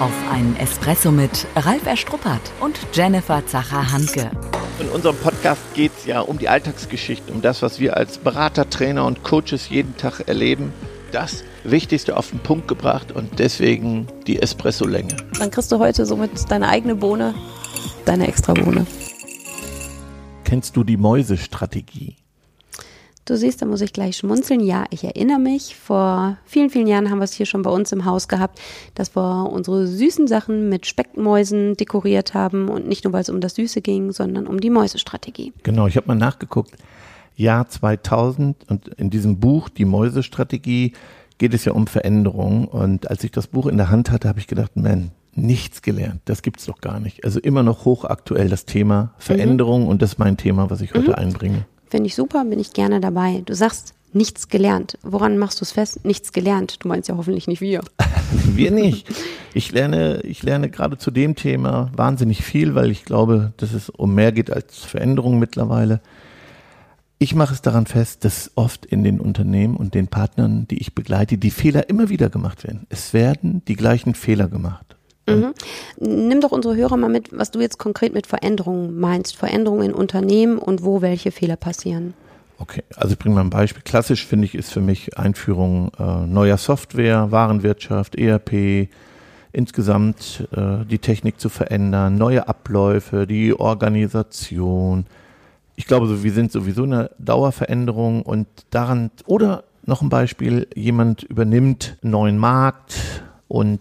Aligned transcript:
Auf 0.00 0.12
einen 0.28 0.56
Espresso 0.56 1.12
mit 1.12 1.46
Ralf 1.54 1.86
Erstruppert 1.86 2.40
und 2.60 2.76
Jennifer 2.92 3.46
Zacher-Hanke. 3.46 4.28
In 4.80 4.88
unserem 4.88 5.16
Podcast 5.16 5.62
geht 5.74 5.92
es 5.96 6.04
ja 6.04 6.20
um 6.20 6.36
die 6.36 6.48
Alltagsgeschichten, 6.48 7.32
um 7.32 7.42
das, 7.42 7.62
was 7.62 7.78
wir 7.78 7.96
als 7.96 8.18
Berater, 8.18 8.68
Trainer 8.68 9.06
und 9.06 9.22
Coaches 9.22 9.68
jeden 9.68 9.96
Tag 9.96 10.26
erleben. 10.26 10.72
Das 11.12 11.44
Wichtigste 11.62 12.16
auf 12.16 12.30
den 12.30 12.40
Punkt 12.40 12.66
gebracht 12.66 13.12
und 13.12 13.38
deswegen 13.38 14.08
die 14.26 14.42
Espresso-Länge. 14.42 15.16
Dann 15.38 15.52
kriegst 15.52 15.70
du 15.70 15.78
heute 15.78 16.06
somit 16.06 16.50
deine 16.50 16.68
eigene 16.68 16.96
Bohne, 16.96 17.32
deine 18.04 18.26
extra 18.26 18.52
Bohne. 18.52 18.88
Kennst 20.42 20.74
du 20.76 20.82
die 20.82 20.96
Mäusestrategie? 20.96 22.16
Du 23.26 23.38
siehst, 23.38 23.62
da 23.62 23.66
muss 23.66 23.80
ich 23.80 23.94
gleich 23.94 24.18
schmunzeln. 24.18 24.60
Ja, 24.60 24.84
ich 24.90 25.02
erinnere 25.02 25.38
mich. 25.38 25.76
Vor 25.76 26.36
vielen, 26.44 26.68
vielen 26.68 26.86
Jahren 26.86 27.10
haben 27.10 27.18
wir 27.18 27.24
es 27.24 27.32
hier 27.32 27.46
schon 27.46 27.62
bei 27.62 27.70
uns 27.70 27.90
im 27.90 28.04
Haus 28.04 28.28
gehabt, 28.28 28.60
dass 28.94 29.16
wir 29.16 29.50
unsere 29.50 29.86
süßen 29.86 30.26
Sachen 30.26 30.68
mit 30.68 30.84
Speckmäusen 30.84 31.74
dekoriert 31.76 32.34
haben. 32.34 32.68
Und 32.68 32.86
nicht 32.86 33.04
nur, 33.04 33.14
weil 33.14 33.22
es 33.22 33.30
um 33.30 33.40
das 33.40 33.54
Süße 33.54 33.80
ging, 33.80 34.12
sondern 34.12 34.46
um 34.46 34.60
die 34.60 34.68
Mäusestrategie. 34.68 35.54
Genau, 35.62 35.86
ich 35.86 35.96
habe 35.96 36.06
mal 36.06 36.16
nachgeguckt. 36.16 36.72
Jahr 37.34 37.66
2000 37.66 38.68
und 38.68 38.88
in 38.88 39.08
diesem 39.08 39.40
Buch, 39.40 39.70
die 39.70 39.86
Mäusestrategie, 39.86 40.92
geht 41.38 41.54
es 41.54 41.64
ja 41.64 41.72
um 41.72 41.86
Veränderung. 41.86 42.68
Und 42.68 43.10
als 43.10 43.24
ich 43.24 43.30
das 43.30 43.46
Buch 43.46 43.66
in 43.68 43.78
der 43.78 43.90
Hand 43.90 44.10
hatte, 44.10 44.28
habe 44.28 44.38
ich 44.38 44.46
gedacht, 44.46 44.76
man, 44.76 45.12
nichts 45.32 45.80
gelernt. 45.80 46.20
Das 46.26 46.42
gibt's 46.42 46.66
doch 46.66 46.80
gar 46.80 47.00
nicht. 47.00 47.24
Also 47.24 47.40
immer 47.40 47.62
noch 47.62 47.86
hochaktuell 47.86 48.50
das 48.50 48.66
Thema 48.66 49.14
Veränderung 49.18 49.84
mhm. 49.84 49.88
und 49.88 50.02
das 50.02 50.12
ist 50.12 50.18
mein 50.18 50.36
Thema, 50.36 50.68
was 50.70 50.82
ich 50.82 50.94
heute 50.94 51.08
mhm. 51.08 51.14
einbringe. 51.14 51.66
Finde 51.94 52.08
ich 52.08 52.16
super, 52.16 52.44
bin 52.44 52.58
ich 52.58 52.72
gerne 52.72 52.98
dabei. 53.00 53.42
Du 53.44 53.54
sagst, 53.54 53.94
nichts 54.12 54.48
gelernt. 54.48 54.98
Woran 55.02 55.38
machst 55.38 55.60
du 55.60 55.64
es 55.64 55.70
fest? 55.70 56.04
Nichts 56.04 56.32
gelernt. 56.32 56.82
Du 56.82 56.88
meinst 56.88 57.08
ja 57.08 57.16
hoffentlich 57.16 57.46
nicht 57.46 57.60
wir. 57.60 57.82
wir 58.32 58.72
nicht. 58.72 59.06
Ich 59.54 59.70
lerne, 59.70 60.20
ich 60.22 60.42
lerne 60.42 60.70
gerade 60.70 60.98
zu 60.98 61.12
dem 61.12 61.36
Thema 61.36 61.92
wahnsinnig 61.94 62.42
viel, 62.42 62.74
weil 62.74 62.90
ich 62.90 63.04
glaube, 63.04 63.52
dass 63.58 63.72
es 63.72 63.90
um 63.90 64.12
mehr 64.12 64.32
geht 64.32 64.52
als 64.52 64.78
Veränderung 64.78 65.38
mittlerweile. 65.38 66.00
Ich 67.20 67.36
mache 67.36 67.54
es 67.54 67.62
daran 67.62 67.86
fest, 67.86 68.24
dass 68.24 68.50
oft 68.56 68.84
in 68.84 69.04
den 69.04 69.20
Unternehmen 69.20 69.76
und 69.76 69.94
den 69.94 70.08
Partnern, 70.08 70.66
die 70.66 70.78
ich 70.78 70.96
begleite, 70.96 71.38
die 71.38 71.52
Fehler 71.52 71.88
immer 71.88 72.08
wieder 72.08 72.28
gemacht 72.28 72.64
werden. 72.64 72.88
Es 72.88 73.14
werden 73.14 73.62
die 73.68 73.76
gleichen 73.76 74.16
Fehler 74.16 74.48
gemacht. 74.48 74.96
Mhm. 75.26 75.54
Nimm 75.98 76.40
doch 76.40 76.52
unsere 76.52 76.76
Hörer 76.76 76.96
mal 76.96 77.08
mit, 77.08 77.36
was 77.36 77.50
du 77.50 77.60
jetzt 77.60 77.78
konkret 77.78 78.12
mit 78.12 78.26
Veränderungen 78.26 78.98
meinst. 78.98 79.36
Veränderungen 79.36 79.90
in 79.90 79.94
Unternehmen 79.94 80.58
und 80.58 80.84
wo 80.84 81.00
welche 81.02 81.30
Fehler 81.30 81.56
passieren. 81.56 82.14
Okay, 82.58 82.82
also 82.96 83.12
ich 83.12 83.18
bringe 83.18 83.34
mal 83.34 83.40
ein 83.40 83.50
Beispiel. 83.50 83.82
Klassisch 83.82 84.26
finde 84.26 84.44
ich 84.44 84.54
ist 84.54 84.72
für 84.72 84.80
mich 84.80 85.18
Einführung 85.18 85.90
äh, 85.98 86.26
neuer 86.26 86.56
Software, 86.56 87.30
Warenwirtschaft, 87.30 88.14
ERP, 88.14 88.88
insgesamt 89.52 90.46
äh, 90.54 90.84
die 90.84 90.98
Technik 90.98 91.40
zu 91.40 91.48
verändern, 91.48 92.16
neue 92.16 92.46
Abläufe, 92.46 93.26
die 93.26 93.58
Organisation. 93.58 95.06
Ich 95.76 95.86
glaube, 95.86 96.06
so, 96.06 96.22
wir 96.22 96.32
sind 96.32 96.52
sowieso 96.52 96.84
in 96.84 96.92
einer 96.92 97.10
Dauerveränderung 97.18 98.22
und 98.22 98.46
daran, 98.70 99.10
oder 99.26 99.64
noch 99.84 100.02
ein 100.02 100.08
Beispiel, 100.08 100.68
jemand 100.74 101.24
übernimmt 101.24 101.98
einen 102.02 102.12
neuen 102.12 102.38
Markt 102.38 103.22
und 103.48 103.80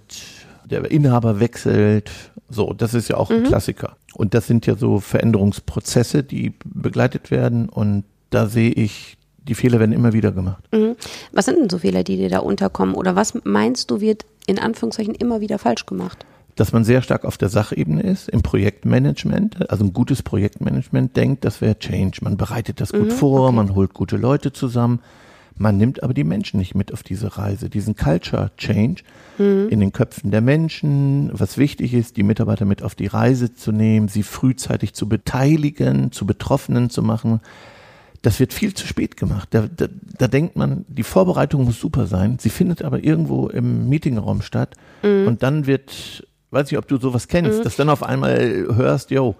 der 0.81 0.91
Inhaber 0.91 1.39
wechselt. 1.39 2.11
So, 2.49 2.73
das 2.73 2.93
ist 2.93 3.09
ja 3.09 3.17
auch 3.17 3.29
mhm. 3.29 3.37
ein 3.37 3.43
Klassiker. 3.43 3.95
Und 4.13 4.33
das 4.33 4.47
sind 4.47 4.65
ja 4.65 4.75
so 4.75 4.99
Veränderungsprozesse, 4.99 6.23
die 6.23 6.53
begleitet 6.65 7.31
werden. 7.31 7.69
Und 7.69 8.03
da 8.29 8.47
sehe 8.47 8.71
ich, 8.71 9.17
die 9.37 9.55
Fehler 9.55 9.79
werden 9.79 9.91
immer 9.91 10.13
wieder 10.13 10.31
gemacht. 10.31 10.63
Mhm. 10.71 10.95
Was 11.31 11.45
sind 11.45 11.59
denn 11.59 11.69
so 11.69 11.79
Fehler, 11.79 12.03
die 12.03 12.17
dir 12.17 12.29
da 12.29 12.39
unterkommen? 12.39 12.95
Oder 12.95 13.15
was 13.15 13.33
meinst 13.43 13.91
du, 13.91 14.01
wird 14.01 14.25
in 14.47 14.59
Anführungszeichen 14.59 15.15
immer 15.15 15.41
wieder 15.41 15.59
falsch 15.59 15.85
gemacht? 15.85 16.25
Dass 16.55 16.71
man 16.71 16.83
sehr 16.83 17.01
stark 17.01 17.25
auf 17.25 17.37
der 17.37 17.49
Sachebene 17.49 18.03
ist, 18.03 18.29
im 18.29 18.43
Projektmanagement, 18.43 19.71
also 19.71 19.85
ein 19.85 19.93
gutes 19.93 20.21
Projektmanagement 20.21 21.17
denkt, 21.17 21.45
das 21.45 21.61
wäre 21.61 21.79
Change. 21.79 22.19
Man 22.21 22.37
bereitet 22.37 22.79
das 22.79 22.91
gut 22.91 23.07
mhm, 23.07 23.11
vor, 23.11 23.47
okay. 23.47 23.55
man 23.55 23.75
holt 23.75 23.93
gute 23.93 24.17
Leute 24.17 24.53
zusammen. 24.53 24.99
Man 25.55 25.77
nimmt 25.77 26.01
aber 26.01 26.13
die 26.13 26.23
Menschen 26.23 26.59
nicht 26.59 26.75
mit 26.75 26.91
auf 26.93 27.03
diese 27.03 27.37
Reise, 27.37 27.69
diesen 27.69 27.95
Culture 27.95 28.51
Change 28.57 29.03
mhm. 29.37 29.67
in 29.69 29.79
den 29.79 29.91
Köpfen 29.91 30.31
der 30.31 30.41
Menschen, 30.41 31.29
was 31.33 31.57
wichtig 31.57 31.93
ist, 31.93 32.17
die 32.17 32.23
Mitarbeiter 32.23 32.65
mit 32.65 32.81
auf 32.81 32.95
die 32.95 33.07
Reise 33.07 33.53
zu 33.53 33.71
nehmen, 33.71 34.07
sie 34.07 34.23
frühzeitig 34.23 34.93
zu 34.93 35.07
beteiligen, 35.07 36.11
zu 36.11 36.25
Betroffenen 36.25 36.89
zu 36.89 37.03
machen. 37.03 37.39
Das 38.21 38.39
wird 38.39 38.53
viel 38.53 38.73
zu 38.73 38.87
spät 38.87 39.17
gemacht. 39.17 39.49
Da, 39.51 39.67
da, 39.67 39.87
da 40.17 40.27
denkt 40.27 40.55
man, 40.55 40.85
die 40.87 41.03
Vorbereitung 41.03 41.65
muss 41.65 41.79
super 41.79 42.07
sein, 42.07 42.39
sie 42.39 42.49
findet 42.49 42.81
aber 42.81 43.03
irgendwo 43.03 43.47
im 43.49 43.89
Meetingraum 43.89 44.41
statt 44.41 44.75
mhm. 45.03 45.27
und 45.27 45.43
dann 45.43 45.67
wird, 45.67 46.25
weiß 46.51 46.71
ich, 46.71 46.77
ob 46.77 46.87
du 46.87 46.97
sowas 46.97 47.27
kennst, 47.27 47.59
mhm. 47.59 47.63
dass 47.63 47.75
dann 47.75 47.89
auf 47.89 48.01
einmal 48.01 48.39
hörst, 48.75 49.11
yo, 49.11 49.35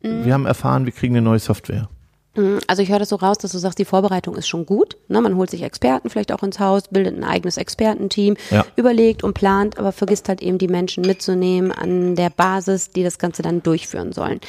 wir 0.00 0.10
mhm. 0.10 0.32
haben 0.32 0.46
erfahren, 0.46 0.86
wir 0.86 0.92
kriegen 0.92 1.14
eine 1.14 1.22
neue 1.22 1.38
Software. 1.38 1.88
Mhm. 2.34 2.60
Also 2.66 2.82
ich 2.82 2.90
höre 2.90 2.98
das 2.98 3.10
so 3.10 3.16
raus, 3.16 3.38
dass 3.38 3.52
du 3.52 3.58
sagst, 3.58 3.78
die 3.78 3.84
Vorbereitung 3.84 4.36
ist 4.36 4.48
schon 4.48 4.64
gut. 4.64 4.96
Ne? 5.08 5.20
Man 5.20 5.36
holt 5.36 5.50
sich 5.50 5.62
Experten 5.62 6.08
vielleicht 6.08 6.32
auch 6.32 6.42
ins 6.42 6.58
Haus, 6.58 6.84
bildet 6.88 7.16
ein 7.16 7.24
eigenes 7.24 7.56
Expertenteam, 7.58 8.36
ja. 8.50 8.64
überlegt 8.76 9.22
und 9.22 9.34
plant, 9.34 9.78
aber 9.78 9.92
vergisst 9.92 10.28
halt 10.28 10.40
eben 10.40 10.58
die 10.58 10.68
Menschen 10.68 11.02
mitzunehmen 11.02 11.72
an 11.72 12.16
der 12.16 12.30
Basis, 12.30 12.90
die 12.90 13.02
das 13.02 13.18
Ganze 13.18 13.42
dann 13.42 13.62
durchführen 13.62 14.12
sollen. 14.12 14.40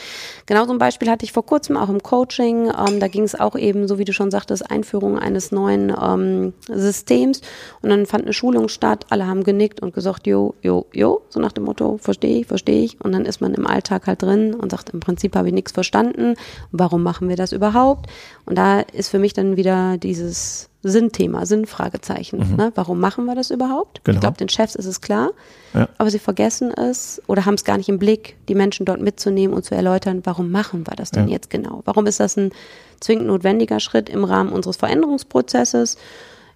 Genau 0.45 0.65
so 0.65 0.71
ein 0.71 0.77
Beispiel 0.77 1.09
hatte 1.09 1.25
ich 1.25 1.33
vor 1.33 1.45
kurzem 1.45 1.75
auch 1.75 1.89
im 1.89 2.01
Coaching. 2.01 2.67
Ähm, 2.67 2.99
da 2.99 3.07
ging 3.07 3.23
es 3.23 3.37
auch 3.37 3.55
eben, 3.55 3.87
so 3.87 3.99
wie 3.99 4.05
du 4.05 4.13
schon 4.13 4.31
sagtest, 4.31 4.69
Einführung 4.71 5.19
eines 5.19 5.51
neuen 5.51 5.93
ähm, 6.01 6.53
Systems. 6.67 7.41
Und 7.81 7.89
dann 7.89 8.05
fand 8.05 8.23
eine 8.23 8.33
Schulung 8.33 8.69
statt. 8.69 9.05
Alle 9.09 9.27
haben 9.27 9.43
genickt 9.43 9.81
und 9.81 9.93
gesagt, 9.93 10.25
jo, 10.25 10.55
jo, 10.61 10.85
jo, 10.93 11.21
so 11.29 11.39
nach 11.41 11.51
dem 11.51 11.65
Motto, 11.65 11.97
verstehe 11.97 12.39
ich, 12.39 12.47
verstehe 12.47 12.83
ich. 12.83 13.01
Und 13.01 13.11
dann 13.11 13.25
ist 13.25 13.41
man 13.41 13.53
im 13.53 13.67
Alltag 13.67 14.07
halt 14.07 14.21
drin 14.21 14.53
und 14.53 14.71
sagt, 14.71 14.91
im 14.91 15.01
Prinzip 15.01 15.35
habe 15.35 15.49
ich 15.49 15.53
nichts 15.53 15.73
verstanden. 15.73 16.35
Warum 16.71 17.03
machen 17.03 17.27
wir 17.27 17.35
das 17.35 17.51
überhaupt? 17.51 17.72
Überhaupt? 17.73 18.09
Und 18.45 18.57
da 18.57 18.79
ist 18.79 19.09
für 19.09 19.19
mich 19.19 19.33
dann 19.33 19.57
wieder 19.57 19.97
dieses 19.97 20.69
Sinnthema, 20.83 21.45
Sinnfragezeichen. 21.45 22.39
Mhm. 22.39 22.55
Ne? 22.57 22.71
Warum 22.75 22.99
machen 22.99 23.25
wir 23.25 23.35
das 23.35 23.51
überhaupt? 23.51 24.03
Genau. 24.03 24.17
Ich 24.17 24.21
glaube, 24.21 24.37
den 24.37 24.49
Chefs 24.49 24.75
ist 24.75 24.85
es 24.85 24.99
klar, 24.99 25.31
ja. 25.73 25.87
aber 25.97 26.09
sie 26.09 26.19
vergessen 26.19 26.71
es 26.71 27.21
oder 27.27 27.45
haben 27.45 27.53
es 27.53 27.63
gar 27.63 27.77
nicht 27.77 27.89
im 27.89 27.99
Blick, 27.99 28.35
die 28.49 28.55
Menschen 28.55 28.85
dort 28.85 29.01
mitzunehmen 29.01 29.55
und 29.55 29.63
zu 29.63 29.75
erläutern, 29.75 30.21
warum 30.25 30.51
machen 30.51 30.85
wir 30.85 30.95
das 30.95 31.11
denn 31.11 31.27
ja. 31.27 31.35
jetzt 31.35 31.49
genau? 31.49 31.81
Warum 31.85 32.05
ist 32.05 32.19
das 32.19 32.37
ein 32.37 32.51
zwingend 32.99 33.27
notwendiger 33.27 33.79
Schritt 33.79 34.09
im 34.09 34.25
Rahmen 34.25 34.51
unseres 34.51 34.77
Veränderungsprozesses? 34.77 35.97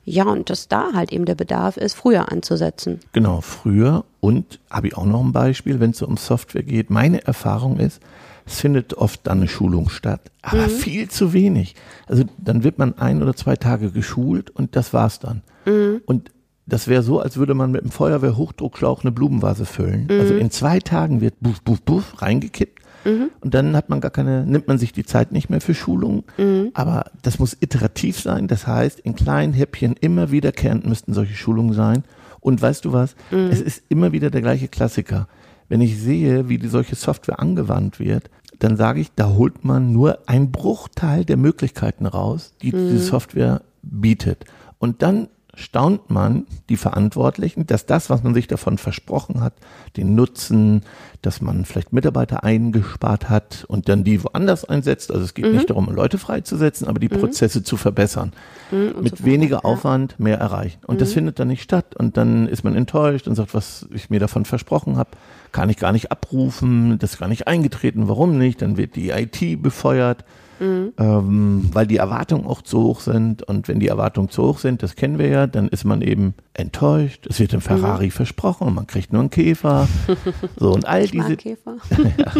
Ja, 0.03 0.23
und 0.23 0.49
dass 0.49 0.69
da 0.69 0.94
halt 0.94 1.11
eben 1.11 1.25
der 1.25 1.35
Bedarf 1.35 1.75
ist, 1.75 1.94
früher 1.94 2.31
anzusetzen. 2.31 3.01
Genau, 3.11 3.41
früher. 3.41 4.05
Und 4.22 4.59
habe 4.69 4.88
ich 4.88 4.97
auch 4.97 5.05
noch 5.05 5.22
ein 5.22 5.34
Beispiel, 5.34 5.81
wenn 5.81 5.91
es 5.91 5.97
so 5.97 6.07
um 6.07 6.16
Software 6.16 6.63
geht. 6.63 6.89
Meine 6.89 7.25
Erfahrung 7.25 7.78
ist, 7.78 8.01
es 8.47 8.62
findet 8.62 8.94
oft 8.94 9.28
dann 9.28 9.40
eine 9.40 9.47
Schulung 9.47 9.90
statt, 9.90 10.31
aber 10.41 10.63
mhm. 10.63 10.69
viel 10.69 11.09
zu 11.09 11.34
wenig. 11.34 11.75
Also 12.08 12.24
dann 12.38 12.63
wird 12.63 12.80
man 12.80 12.97
ein 12.97 13.22
oder 13.22 13.35
zwei 13.35 13.58
Tage 13.58 13.91
geschult 13.91 14.50
und 14.50 14.75
das 14.75 14.94
war's 14.94 15.19
dann. 15.19 15.44
Mhm. 15.66 16.02
Und 16.06 16.31
das 16.66 16.88
wäre 16.88 17.03
so, 17.03 17.19
als 17.19 17.38
würde 17.38 17.53
man 17.53 17.72
mit 17.72 17.81
einem 17.81 17.91
Feuerwehrhochdruckschlauch 17.91 19.03
eine 19.03 19.12
Blumenvase 19.12 19.66
füllen. 19.66 20.08
Mhm. 20.09 20.19
Also 20.19 20.35
in 20.35 20.52
zwei 20.52 20.80
Tagen 20.80 21.22
wird 21.22 21.35
buff, 21.40 21.62
buff, 21.62 21.81
buff 21.81 22.22
reingekippt. 22.22 22.81
Mhm. 23.06 23.31
Und 23.41 23.53
dann 23.53 23.75
hat 23.75 23.90
man 23.90 24.02
gar 24.02 24.12
keine, 24.12 24.46
nimmt 24.46 24.68
man 24.68 24.78
sich 24.78 24.91
die 24.91 25.06
Zeit 25.06 25.31
nicht 25.31 25.50
mehr 25.50 25.62
für 25.62 25.74
Schulungen. 25.74 26.24
Mhm. 26.38 26.72
Aber 26.74 27.06
das 27.22 27.40
muss 27.40 27.56
iterativ 27.59 28.19
sein. 28.19 28.47
Das 28.47 28.68
heißt, 28.68 29.00
in 29.00 29.16
kleinen 29.16 29.53
Häppchen 29.53 29.96
immer 30.00 30.31
wiederkehrend 30.31 30.85
müssten 30.85 31.14
solche 31.14 31.35
Schulungen 31.35 31.74
sein. 31.74 32.03
Und 32.41 32.62
weißt 32.62 32.85
du 32.85 32.94
was? 32.94 33.16
Mhm. 33.31 33.50
Es 33.52 33.62
ist 33.62 33.84
immer 33.90 34.12
wieder 34.12 34.29
der 34.29 34.41
gleiche 34.41 34.68
Klassiker. 34.68 35.28
Wenn 35.69 35.81
ich 35.81 36.00
sehe, 36.00 36.50
wie 36.50 36.58
die 36.58 36.68
solche 36.68 36.96
Software 36.96 37.40
angewandt 37.40 38.00
wird, 38.00 38.29
dann 38.59 38.78
sage 38.78 39.00
ich, 39.00 39.12
da 39.16 39.29
holt 39.29 39.63
man 39.63 39.91
nur 39.91 40.19
einen 40.28 40.51
Bruchteil 40.51 41.25
der 41.25 41.38
Möglichkeiten 41.38 42.06
raus, 42.06 42.53
die 42.62 42.72
mhm. 42.72 42.90
diese 42.90 43.00
Software 43.00 43.62
bietet. 43.81 44.45
Und 44.79 45.01
dann 45.01 45.29
staunt 45.57 46.09
man 46.12 46.45
die 46.69 46.78
Verantwortlichen, 46.78 47.66
dass 47.66 47.85
das, 47.85 48.09
was 48.09 48.23
man 48.23 48.34
sich 48.34 48.47
davon 48.47 48.78
versprochen 48.78 49.41
hat, 49.41 49.53
den 49.97 50.14
Nutzen, 50.14 50.84
dass 51.23 51.41
man 51.41 51.66
vielleicht 51.66 51.91
Mitarbeiter 51.93 52.43
eingespart 52.43 53.28
hat 53.28 53.66
und 53.67 53.90
dann 53.90 54.03
die 54.03 54.23
woanders 54.23 54.66
einsetzt. 54.66 55.11
Also 55.11 55.23
es 55.23 55.34
geht 55.34 55.46
mhm. 55.46 55.53
nicht 55.53 55.70
darum, 55.70 55.90
Leute 55.93 56.20
freizusetzen, 56.20 56.87
aber 56.87 56.99
die 56.99 57.09
mhm. 57.09 57.20
Prozesse 57.20 57.64
zu 57.64 57.76
verbessern. 57.76 58.34
Mhm, 58.72 59.02
Mit 59.02 59.26
weniger 59.26 59.66
Aufwand 59.66 60.20
mehr 60.20 60.37
erreichen. 60.37 60.79
Und 60.85 61.02
das 61.02 61.09
mhm. 61.09 61.14
findet 61.14 61.40
dann 61.40 61.47
nicht 61.47 61.64
statt. 61.64 61.96
Und 61.96 62.17
dann 62.17 62.47
ist 62.47 62.64
man 62.64 62.76
enttäuscht 62.76 63.28
und 63.28 63.35
sagt, 63.35 63.55
was 63.55 63.87
ich 63.91 64.11
mir 64.11 64.20
davon 64.20 64.46
versprochen 64.46 64.97
habe, 64.97 65.09
kann 65.52 65.70
ich 65.70 65.78
gar 65.78 65.91
nicht 65.91 66.11
abrufen, 66.11 66.99
das 66.99 67.14
ist 67.14 67.20
gar 67.20 67.29
nicht 67.29 67.47
eingetreten, 67.47 68.08
warum 68.08 68.37
nicht? 68.37 68.61
Dann 68.61 68.78
wird 68.78 68.96
die 68.96 69.09
IT 69.09 69.61
befeuert 69.61 70.23
mhm. 70.59 70.93
ähm, 70.97 71.69
weil 71.73 71.87
die 71.87 71.97
Erwartungen 71.97 72.45
auch 72.45 72.61
zu 72.61 72.81
hoch 72.81 72.99
sind. 73.01 73.43
Und 73.43 73.67
wenn 73.67 73.79
die 73.79 73.87
Erwartungen 73.87 74.29
zu 74.29 74.43
hoch 74.43 74.59
sind, 74.59 74.83
das 74.83 74.95
kennen 74.95 75.19
wir 75.19 75.27
ja, 75.27 75.47
dann 75.47 75.67
ist 75.67 75.83
man 75.83 76.01
eben 76.01 76.33
enttäuscht. 76.53 77.27
Es 77.27 77.39
wird 77.39 77.53
ein 77.53 77.61
Ferrari 77.61 78.05
mhm. 78.05 78.11
versprochen 78.11 78.67
und 78.67 78.75
man 78.75 78.87
kriegt 78.87 79.13
nur 79.13 79.21
einen 79.21 79.29
Käfer. 79.29 79.87
so 80.57 80.71
und 80.71 80.87
all 80.87 81.07
diese. 81.07 81.37
Käfer. 81.37 81.77
ja. 82.17 82.31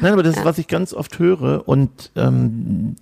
Nein, 0.00 0.12
aber 0.12 0.22
das 0.22 0.36
ist, 0.36 0.44
was 0.44 0.58
ich 0.58 0.68
ganz 0.68 0.94
oft 0.94 1.18
höre. 1.18 1.66
Und 1.66 2.12
ähm, 2.16 2.96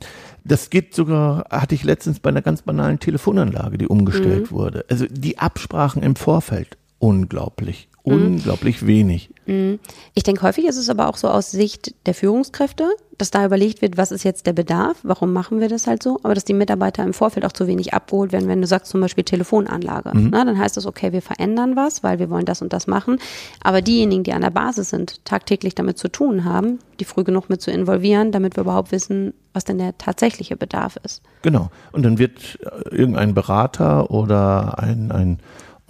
das 0.44 0.70
geht 0.70 0.94
sogar, 0.94 1.46
hatte 1.50 1.74
ich 1.74 1.84
letztens 1.84 2.20
bei 2.20 2.30
einer 2.30 2.42
ganz 2.42 2.62
banalen 2.62 2.98
Telefonanlage, 2.98 3.78
die 3.78 3.86
umgestellt 3.86 4.50
mhm. 4.50 4.56
wurde. 4.56 4.84
Also 4.88 5.06
die 5.10 5.38
Absprachen 5.38 6.02
im 6.02 6.16
Vorfeld 6.16 6.76
unglaublich 6.98 7.89
mhm. 8.05 8.12
unglaublich 8.12 8.87
wenig. 8.87 9.31
Mhm. 9.47 9.79
Ich 10.14 10.23
denke, 10.23 10.43
häufig 10.43 10.67
ist 10.67 10.76
es 10.76 10.88
aber 10.88 11.08
auch 11.08 11.17
so 11.17 11.29
aus 11.29 11.50
Sicht 11.50 11.94
der 12.06 12.14
Führungskräfte, 12.14 12.88
dass 13.19 13.31
da 13.31 13.44
überlegt 13.44 13.82
wird, 13.82 13.99
was 13.99 14.12
ist 14.12 14.25
jetzt 14.25 14.47
der 14.47 14.55
Bedarf, 14.55 14.99
warum 15.02 15.32
machen 15.32 15.61
wir 15.61 15.69
das 15.69 15.87
halt 15.87 16.02
so, 16.02 16.19
aber 16.23 16.35
dass 16.35 16.44
die 16.44 16.55
Mitarbeiter 16.55 17.05
im 17.05 17.12
Vorfeld 17.12 17.44
auch 17.44 17.52
zu 17.52 17.67
wenig 17.67 17.93
abgeholt 17.93 18.32
werden, 18.32 18.49
wenn 18.49 18.62
du 18.62 18.67
sagst 18.67 18.91
zum 18.91 19.00
Beispiel 19.00 19.25
Telefonanlage. 19.25 20.17
Mhm. 20.17 20.31
Na, 20.32 20.44
dann 20.44 20.58
heißt 20.58 20.76
das, 20.76 20.87
okay, 20.87 21.12
wir 21.12 21.20
verändern 21.20 21.76
was, 21.76 22.02
weil 22.02 22.19
wir 22.19 22.31
wollen 22.31 22.47
das 22.47 22.62
und 22.62 22.73
das 22.73 22.87
machen. 22.87 23.19
Aber 23.62 23.82
diejenigen, 23.82 24.23
die 24.23 24.32
an 24.32 24.41
der 24.41 24.50
Basis 24.50 24.91
sind, 24.91 25.25
tagtäglich 25.25 25.75
damit 25.75 25.99
zu 25.99 26.08
tun 26.08 26.44
haben, 26.44 26.79
die 26.99 27.05
früh 27.05 27.25
genug 27.25 27.50
mit 27.50 27.61
zu 27.61 27.70
involvieren, 27.70 28.32
damit 28.32 28.56
wir 28.56 28.62
überhaupt 28.62 28.93
wissen, 28.93 29.35
was 29.53 29.64
denn 29.64 29.79
der 29.79 29.99
tatsächliche 29.99 30.56
Bedarf 30.56 30.96
ist. 31.03 31.23
Genau. 31.43 31.70
Und 31.93 32.05
dann 32.05 32.19
wird 32.19 32.58
äh, 32.62 32.94
irgendein 32.94 33.35
Berater 33.35 34.11
oder 34.11 34.79
ein, 34.79 35.11
ein 35.11 35.38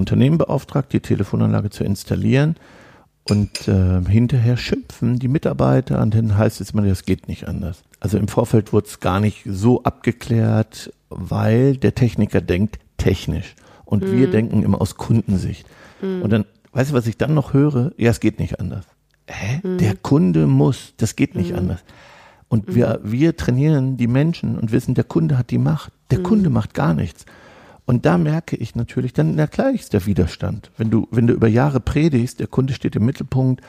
Unternehmen 0.00 0.38
beauftragt, 0.38 0.92
die 0.92 1.00
Telefonanlage 1.00 1.70
zu 1.70 1.84
installieren. 1.84 2.56
Und 3.28 3.68
äh, 3.68 4.02
hinterher 4.08 4.56
schimpfen 4.56 5.18
die 5.18 5.28
Mitarbeiter 5.28 6.00
und 6.02 6.14
dann 6.14 6.36
heißt 6.36 6.60
es 6.60 6.70
immer, 6.70 6.82
das 6.82 7.04
geht 7.04 7.28
nicht 7.28 7.46
anders. 7.46 7.82
Also 8.00 8.18
im 8.18 8.28
Vorfeld 8.28 8.72
wurde 8.72 8.88
es 8.88 8.98
gar 8.98 9.20
nicht 9.20 9.42
so 9.46 9.82
abgeklärt, 9.84 10.92
weil 11.10 11.76
der 11.76 11.94
Techniker 11.94 12.40
denkt 12.40 12.78
technisch 12.96 13.54
und 13.84 14.04
mhm. 14.04 14.18
wir 14.18 14.30
denken 14.30 14.62
immer 14.62 14.80
aus 14.80 14.96
Kundensicht. 14.96 15.66
Mhm. 16.00 16.22
Und 16.22 16.30
dann, 16.30 16.44
weißt 16.72 16.90
du, 16.90 16.94
was 16.94 17.06
ich 17.06 17.18
dann 17.18 17.34
noch 17.34 17.52
höre? 17.52 17.92
Ja, 17.98 18.10
es 18.10 18.20
geht 18.20 18.40
nicht 18.40 18.58
anders. 18.58 18.86
Hä? 19.28 19.60
Mhm. 19.62 19.78
Der 19.78 19.96
Kunde 19.96 20.46
muss, 20.46 20.94
das 20.96 21.14
geht 21.14 21.34
nicht 21.34 21.52
mhm. 21.52 21.58
anders. 21.58 21.80
Und 22.48 22.68
mhm. 22.68 22.74
wir, 22.74 23.00
wir 23.04 23.36
trainieren 23.36 23.96
die 23.96 24.08
Menschen 24.08 24.58
und 24.58 24.72
wissen, 24.72 24.94
der 24.94 25.04
Kunde 25.04 25.38
hat 25.38 25.50
die 25.50 25.58
Macht. 25.58 25.92
Der 26.10 26.18
mhm. 26.18 26.24
Kunde 26.24 26.50
macht 26.50 26.74
gar 26.74 26.94
nichts. 26.94 27.26
Und 27.90 28.06
da 28.06 28.18
merke 28.18 28.54
ich 28.54 28.76
natürlich, 28.76 29.14
dann, 29.14 29.34
na 29.34 29.48
klar 29.48 29.72
ist 29.72 29.94
der 29.94 30.06
Widerstand. 30.06 30.70
Wenn 30.76 30.90
du, 30.90 31.08
wenn 31.10 31.26
du 31.26 31.34
über 31.34 31.48
Jahre 31.48 31.80
predigst, 31.80 32.38
der 32.38 32.46
Kunde 32.46 32.72
steht 32.72 32.94
im 32.94 33.04
Mittelpunkt, 33.04 33.64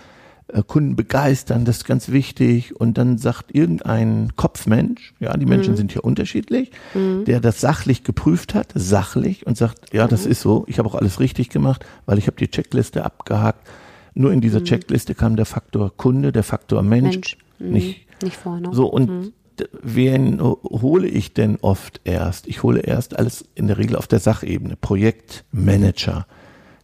äh, 0.50 0.62
Kunden 0.62 0.96
begeistern, 0.96 1.66
das 1.66 1.78
ist 1.78 1.86
ganz 1.86 2.12
wichtig. 2.12 2.80
Und 2.80 3.00
dann 3.00 3.18
sagt 3.18 3.56
irgendein 3.56 4.34
Kopfmensch, 4.36 5.16
ja, 5.20 5.36
die 5.36 5.48
Menschen 5.48 5.72
mhm. 5.72 5.78
sind 5.78 5.92
hier 5.94 6.04
unterschiedlich, 6.04 6.70
mhm. 6.94 7.26
der 7.26 7.40
das 7.40 7.62
sachlich 7.62 8.04
geprüft 8.04 8.54
hat, 8.54 8.72
sachlich 8.76 9.48
und 9.48 9.58
sagt, 9.58 9.92
ja, 9.92 10.08
das 10.08 10.26
mhm. 10.26 10.32
ist 10.34 10.42
so, 10.42 10.66
ich 10.68 10.78
habe 10.78 10.88
auch 10.88 10.94
alles 10.94 11.20
richtig 11.20 11.50
gemacht, 11.50 11.84
weil 12.06 12.20
ich 12.20 12.28
habe 12.28 12.38
die 12.38 12.48
Checkliste 12.48 13.04
abgehakt. 13.04 13.68
Nur 14.14 14.32
in 14.34 14.40
dieser 14.40 14.60
mhm. 14.60 14.66
Checkliste 14.66 15.16
kam 15.16 15.36
der 15.36 15.48
Faktor 15.48 15.98
Kunde, 15.98 16.32
der 16.32 16.44
Faktor 16.44 16.84
Mensch, 16.84 17.16
Mensch. 17.16 17.38
Mhm. 17.58 17.72
nicht, 17.72 18.22
nicht 18.22 18.38
vorne. 18.38 18.70
So, 18.72 18.86
und 18.86 19.10
mhm 19.10 19.34
wen 19.82 20.42
hole 20.42 21.08
ich 21.08 21.34
denn 21.34 21.58
oft 21.62 22.02
erst? 22.04 22.48
Ich 22.48 22.64
hole 22.64 22.82
erst 22.82 23.18
alles 23.18 23.46
in 23.56 23.68
der 23.68 23.78
Regel 23.78 23.96
auf 23.96 24.08
der 24.08 24.20
Sachebene. 24.20 24.76
Projektmanager. 24.76 26.26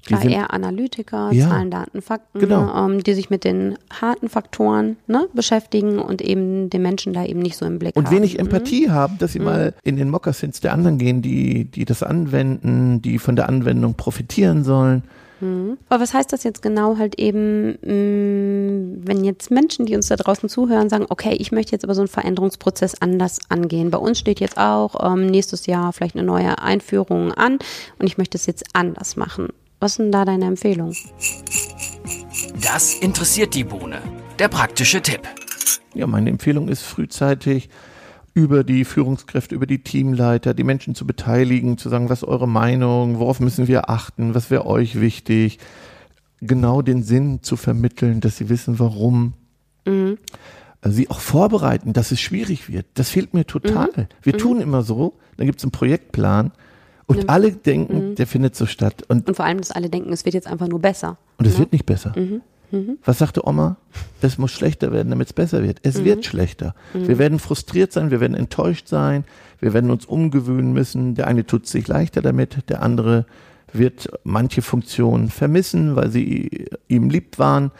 Die 0.07 0.13
Klar, 0.13 0.21
sind, 0.21 0.31
eher 0.31 0.53
Analytiker, 0.53 1.31
ja, 1.33 1.49
Zahlen, 1.49 1.69
Daten, 1.69 2.01
Fakten, 2.01 2.39
genau. 2.39 2.85
ähm, 2.85 3.03
die 3.03 3.13
sich 3.13 3.29
mit 3.29 3.43
den 3.43 3.77
harten 3.89 4.29
Faktoren 4.29 4.95
ne, 5.07 5.27
beschäftigen 5.33 5.99
und 5.99 6.21
eben 6.21 6.69
den 6.69 6.81
Menschen 6.81 7.11
da 7.11 7.25
eben 7.25 7.41
nicht 7.41 7.57
so 7.57 7.65
im 7.65 7.77
Blick 7.77 7.95
und 7.95 8.05
haben. 8.05 8.15
Und 8.15 8.21
wenig. 8.21 8.39
Empathie 8.39 8.87
mhm. 8.87 8.91
haben, 8.91 9.17
dass 9.17 9.33
sie 9.33 9.39
mhm. 9.39 9.45
mal 9.45 9.73
in 9.83 9.97
den 9.97 10.09
Mokassins 10.09 10.61
der 10.61 10.71
anderen 10.71 10.97
gehen, 10.97 11.21
die, 11.21 11.65
die 11.65 11.83
das 11.83 12.03
anwenden, 12.03 13.01
die 13.01 13.19
von 13.19 13.35
der 13.35 13.49
Anwendung 13.49 13.95
profitieren 13.95 14.63
sollen. 14.63 15.03
Mhm. 15.39 15.77
Aber 15.89 16.01
was 16.01 16.13
heißt 16.13 16.31
das 16.33 16.43
jetzt 16.43 16.61
genau 16.61 16.97
halt 16.97 17.19
eben, 17.19 17.71
mm, 17.81 19.07
wenn 19.07 19.23
jetzt 19.23 19.51
Menschen, 19.51 19.85
die 19.85 19.95
uns 19.95 20.07
da 20.07 20.15
draußen 20.15 20.49
zuhören, 20.49 20.89
sagen, 20.89 21.05
okay, 21.09 21.35
ich 21.39 21.51
möchte 21.51 21.71
jetzt 21.73 21.83
aber 21.83 21.95
so 21.95 22.01
einen 22.01 22.07
Veränderungsprozess 22.07 23.01
anders 23.01 23.39
angehen. 23.49 23.91
Bei 23.91 23.97
uns 23.97 24.19
steht 24.19 24.39
jetzt 24.39 24.57
auch 24.57 24.95
ähm, 25.03 25.27
nächstes 25.27 25.65
Jahr 25.65 25.93
vielleicht 25.93 26.15
eine 26.15 26.25
neue 26.25 26.59
Einführung 26.59 27.33
an 27.33 27.59
und 27.99 28.07
ich 28.07 28.17
möchte 28.17 28.37
es 28.37 28.45
jetzt 28.45 28.65
anders 28.73 29.15
machen. 29.15 29.49
Was 29.79 29.95
sind 29.95 30.11
da 30.11 30.25
deine 30.25 30.45
Empfehlungen? 30.45 30.95
Das 32.61 32.95
interessiert 32.95 33.53
die 33.53 33.63
Bohne. 33.63 34.01
Der 34.39 34.47
praktische 34.47 35.01
Tipp. 35.01 35.21
Ja, 35.93 36.07
meine 36.07 36.29
Empfehlung 36.29 36.67
ist 36.67 36.81
frühzeitig 36.81 37.69
über 38.37 38.63
die 38.63 38.85
Führungskräfte, 38.85 39.55
über 39.55 39.65
die 39.65 39.79
Teamleiter, 39.79 40.53
die 40.53 40.63
Menschen 40.63 40.93
zu 40.93 41.07
beteiligen, 41.07 41.79
zu 41.79 41.89
sagen, 41.89 42.07
was 42.07 42.21
ist 42.21 42.27
eure 42.27 42.47
Meinung, 42.47 43.17
worauf 43.17 43.39
müssen 43.39 43.67
wir 43.67 43.89
achten, 43.89 44.35
was 44.35 44.51
wäre 44.51 44.67
euch 44.67 45.01
wichtig, 45.01 45.57
genau 46.39 46.83
den 46.83 47.01
Sinn 47.01 47.41
zu 47.41 47.55
vermitteln, 47.55 48.21
dass 48.21 48.37
sie 48.37 48.47
wissen, 48.47 48.77
warum. 48.77 49.33
Mhm. 49.87 50.19
Also 50.81 50.97
sie 50.97 51.09
auch 51.09 51.19
vorbereiten, 51.19 51.93
dass 51.93 52.11
es 52.11 52.21
schwierig 52.21 52.69
wird. 52.69 52.85
Das 52.93 53.09
fehlt 53.09 53.33
mir 53.33 53.47
total. 53.47 53.89
Mhm. 53.95 54.05
Wir 54.21 54.33
mhm. 54.33 54.37
tun 54.37 54.61
immer 54.61 54.83
so, 54.83 55.13
dann 55.37 55.47
gibt 55.47 55.57
es 55.57 55.63
einen 55.63 55.71
Projektplan 55.71 56.51
und 57.07 57.23
mhm. 57.23 57.29
alle 57.29 57.51
denken, 57.53 58.09
mhm. 58.09 58.15
der 58.17 58.27
findet 58.27 58.55
so 58.55 58.67
statt. 58.67 59.01
Und, 59.07 59.27
und, 59.27 59.33
vor 59.33 59.45
allem, 59.45 59.57
dass 59.57 59.71
alle 59.71 59.89
denken, 59.89 60.13
es 60.13 60.25
wird 60.25 60.35
jetzt 60.35 60.45
einfach 60.45 60.67
nur 60.67 60.79
besser. 60.79 61.17
Und 61.37 61.47
es 61.47 61.53
ne? 61.53 61.59
wird 61.61 61.71
nicht 61.71 61.87
besser. 61.87 62.13
Mhm. 62.71 62.97
Was 63.03 63.19
sagte 63.19 63.47
Oma? 63.47 63.77
Es 64.21 64.37
muss 64.37 64.51
schlechter 64.51 64.91
werden, 64.91 65.09
damit 65.09 65.27
es 65.27 65.33
besser 65.33 65.63
wird. 65.63 65.79
Es 65.83 65.99
mhm. 65.99 66.05
wird 66.05 66.25
schlechter. 66.25 66.75
Mhm. 66.93 67.07
Wir 67.07 67.17
werden 67.17 67.39
frustriert 67.39 67.91
sein, 67.91 68.11
wir 68.11 68.19
werden 68.19 68.35
enttäuscht 68.35 68.87
sein, 68.87 69.23
wir 69.59 69.73
werden 69.73 69.91
uns 69.91 70.05
umgewöhnen 70.05 70.73
müssen. 70.73 71.15
Der 71.15 71.27
eine 71.27 71.45
tut 71.45 71.67
sich 71.67 71.87
leichter 71.87 72.21
damit, 72.21 72.69
der 72.69 72.83
andere 72.83 73.25
wird 73.73 74.09
manche 74.23 74.61
Funktionen 74.61 75.29
vermissen, 75.29 75.95
weil 75.95 76.09
sie 76.09 76.67
ihm 76.87 77.09
lieb 77.09 77.39
waren. 77.39 77.71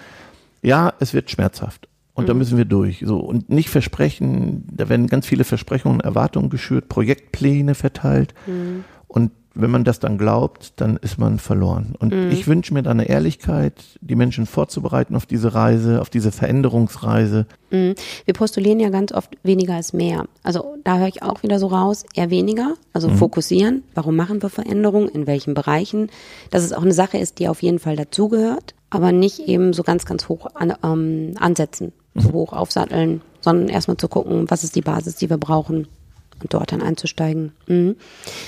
Ja, 0.62 0.94
es 1.00 1.14
wird 1.14 1.32
schmerzhaft. 1.32 1.88
Und 2.14 2.28
da 2.28 2.34
mhm. 2.34 2.40
müssen 2.40 2.58
wir 2.58 2.66
durch. 2.66 3.04
So. 3.06 3.20
Und 3.20 3.50
nicht 3.50 3.70
versprechen, 3.70 4.68
da 4.72 4.90
werden 4.90 5.08
ganz 5.08 5.28
viele 5.28 5.44
Versprechungen, 5.44 6.02
Erwartungen 6.02 6.50
geschürt, 6.50 6.90
Projektpläne 6.90 7.76
verteilt. 7.76 8.34
Mhm. 8.48 8.84
Und 9.08 9.32
wenn 9.60 9.72
man 9.72 9.84
das 9.84 10.00
dann 10.00 10.18
glaubt, 10.18 10.74
dann 10.78 10.98
ist 10.98 11.18
man 11.18 11.40
verloren. 11.40 11.96
Und 12.00 12.14
mhm. 12.14 12.32
ich 12.32 12.48
wünsche 12.48 12.74
mir 12.74 12.84
da 12.84 12.92
eine 12.92 13.08
Ehrlichkeit, 13.08 13.74
die 14.02 14.16
Menschen 14.16 14.46
vorzubereiten 14.46 15.16
auf 15.16 15.26
diese 15.26 15.54
Reise, 15.54 16.02
auf 16.02 16.10
diese 16.10 16.32
Veränderungsreise. 16.32 17.46
Mhm. 17.72 17.96
Wir 18.26 18.34
postulieren 18.34 18.80
ja 18.80 18.90
ganz 18.90 19.12
oft 19.12 19.36
weniger 19.44 19.80
ist 19.80 19.94
mehr. 19.94 20.26
Also 20.44 20.76
da 20.84 20.98
höre 21.00 21.08
ich 21.08 21.24
auch 21.24 21.44
wieder 21.44 21.60
so 21.60 21.68
raus, 21.68 22.06
eher 22.14 22.30
weniger, 22.30 22.76
also 22.94 23.10
mhm. 23.10 23.18
fokussieren. 23.18 23.84
Warum 23.94 24.16
machen 24.16 24.42
wir 24.42 24.50
Veränderungen? 24.50 25.10
In 25.10 25.28
welchen 25.28 25.54
Bereichen? 25.54 26.10
Dass 26.52 26.64
es 26.64 26.74
auch 26.74 26.84
eine 26.84 26.94
Sache 26.94 27.18
ist, 27.18 27.40
die 27.40 27.48
auf 27.48 27.62
jeden 27.62 27.80
Fall 27.80 27.96
dazugehört, 27.96 28.76
aber 28.90 29.12
nicht 29.12 29.40
eben 29.40 29.74
so 29.74 29.84
ganz, 29.84 30.06
ganz 30.06 30.30
hoch 30.30 30.48
an, 30.54 30.74
ähm, 30.84 31.34
ansetzen, 31.40 31.92
so 32.16 32.30
mhm. 32.30 32.34
hoch 32.34 32.54
aufsatteln, 32.54 33.22
sondern 33.42 33.70
erstmal 33.70 33.98
zu 33.98 34.08
gucken, 34.08 34.50
was 34.50 34.64
ist 34.64 34.76
die 34.76 34.82
Basis, 34.82 35.16
die 35.16 35.30
wir 35.30 35.38
brauchen 35.38 35.88
dort 36.50 36.72
dann 36.72 36.82
einzusteigen. 36.82 37.52
Mhm. 37.68 37.96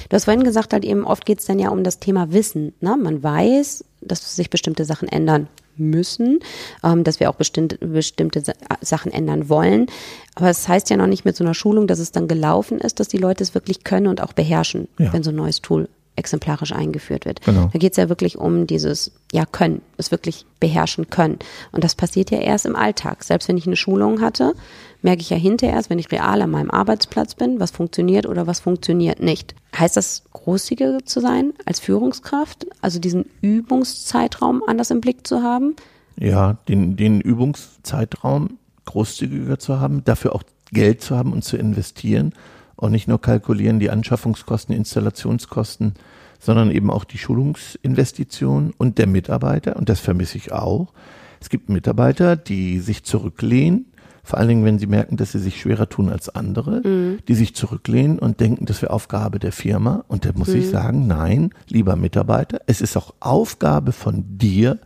Du 0.09 0.15
hast 0.15 0.25
vorhin 0.25 0.43
gesagt, 0.43 0.73
halt 0.73 0.85
eben 0.85 1.05
oft 1.05 1.25
geht 1.25 1.39
es 1.39 1.45
dann 1.45 1.59
ja 1.59 1.69
um 1.69 1.83
das 1.83 1.99
Thema 1.99 2.31
Wissen. 2.31 2.73
Ne? 2.81 2.97
Man 2.97 3.23
weiß, 3.23 3.83
dass 4.01 4.35
sich 4.35 4.49
bestimmte 4.49 4.85
Sachen 4.85 5.07
ändern 5.07 5.47
müssen, 5.75 6.39
ähm, 6.83 7.03
dass 7.03 7.19
wir 7.19 7.29
auch 7.29 7.35
bestimmte, 7.35 7.77
bestimmte 7.77 8.43
Sachen 8.81 9.11
ändern 9.11 9.49
wollen. 9.49 9.87
Aber 10.35 10.49
es 10.49 10.59
das 10.59 10.67
heißt 10.67 10.89
ja 10.89 10.97
noch 10.97 11.07
nicht 11.07 11.25
mit 11.25 11.35
so 11.35 11.43
einer 11.43 11.53
Schulung, 11.53 11.87
dass 11.87 11.99
es 11.99 12.11
dann 12.11 12.27
gelaufen 12.27 12.79
ist, 12.79 12.99
dass 12.99 13.07
die 13.07 13.17
Leute 13.17 13.43
es 13.43 13.53
wirklich 13.53 13.83
können 13.83 14.07
und 14.07 14.21
auch 14.21 14.33
beherrschen, 14.33 14.87
ja. 14.97 15.11
wenn 15.13 15.23
so 15.23 15.31
ein 15.31 15.35
neues 15.35 15.61
Tool 15.61 15.87
exemplarisch 16.15 16.73
eingeführt 16.73 17.25
wird. 17.25 17.41
Genau. 17.41 17.69
Da 17.71 17.79
geht 17.79 17.93
es 17.93 17.97
ja 17.97 18.09
wirklich 18.09 18.37
um 18.37 18.67
dieses 18.67 19.11
ja 19.31 19.45
können, 19.45 19.81
es 19.97 20.11
wirklich 20.11 20.45
beherrschen 20.59 21.09
können. 21.09 21.39
Und 21.71 21.83
das 21.83 21.95
passiert 21.95 22.29
ja 22.31 22.39
erst 22.39 22.65
im 22.65 22.75
Alltag. 22.75 23.23
Selbst 23.23 23.47
wenn 23.47 23.57
ich 23.57 23.65
eine 23.65 23.77
Schulung 23.77 24.21
hatte, 24.21 24.53
merke 25.01 25.21
ich 25.21 25.29
ja 25.29 25.37
hinterher 25.37 25.75
erst, 25.75 25.89
wenn 25.89 25.99
ich 25.99 26.11
real 26.11 26.41
an 26.41 26.51
meinem 26.51 26.71
Arbeitsplatz 26.71 27.35
bin, 27.35 27.59
was 27.59 27.71
funktioniert 27.71 28.25
oder 28.25 28.47
was 28.47 28.59
funktioniert 28.59 29.21
nicht. 29.21 29.55
Heißt 29.77 29.95
das, 29.95 30.23
großzügiger 30.33 31.05
zu 31.05 31.21
sein 31.21 31.53
als 31.65 31.79
Führungskraft? 31.79 32.67
Also 32.81 32.99
diesen 32.99 33.25
Übungszeitraum 33.41 34.61
anders 34.67 34.91
im 34.91 35.01
Blick 35.01 35.25
zu 35.25 35.41
haben? 35.41 35.75
Ja, 36.17 36.57
den, 36.67 36.97
den 36.97 37.21
Übungszeitraum 37.21 38.57
großzügiger 38.85 39.59
zu 39.59 39.79
haben, 39.79 40.03
dafür 40.03 40.35
auch 40.35 40.43
Geld 40.71 41.01
zu 41.01 41.15
haben 41.15 41.31
und 41.31 41.43
zu 41.43 41.57
investieren 41.57 42.33
und 42.79 42.91
nicht 42.91 43.07
nur 43.07 43.21
kalkulieren 43.21 43.79
die 43.79 43.89
Anschaffungskosten, 43.89 44.75
Installationskosten, 44.75 45.93
sondern 46.39 46.71
eben 46.71 46.89
auch 46.89 47.03
die 47.03 47.17
Schulungsinvestition 47.17 48.73
und 48.77 48.97
der 48.97 49.07
Mitarbeiter. 49.07 49.75
Und 49.75 49.89
das 49.89 49.99
vermisse 49.99 50.37
ich 50.37 50.51
auch. 50.51 50.93
Es 51.41 51.49
gibt 51.49 51.69
Mitarbeiter, 51.69 52.35
die 52.35 52.79
sich 52.79 53.03
zurücklehnen, 53.03 53.85
vor 54.23 54.37
allen 54.37 54.49
Dingen, 54.49 54.65
wenn 54.65 54.77
sie 54.77 54.85
merken, 54.85 55.17
dass 55.17 55.31
sie 55.31 55.39
sich 55.39 55.59
schwerer 55.59 55.89
tun 55.89 56.09
als 56.09 56.29
andere, 56.29 56.87
mhm. 56.87 57.17
die 57.27 57.33
sich 57.33 57.55
zurücklehnen 57.55 58.19
und 58.19 58.39
denken, 58.39 58.65
das 58.65 58.81
wäre 58.81 58.93
Aufgabe 58.93 59.39
der 59.39 59.51
Firma. 59.51 60.03
Und 60.07 60.23
da 60.23 60.31
muss 60.35 60.49
mhm. 60.49 60.59
ich 60.59 60.69
sagen, 60.69 61.07
nein, 61.07 61.49
lieber 61.67 61.95
Mitarbeiter, 61.95 62.59
es 62.67 62.79
ist 62.81 62.95
auch 62.95 63.13
Aufgabe 63.19 63.91
von 63.91 64.23
dir, 64.37 64.77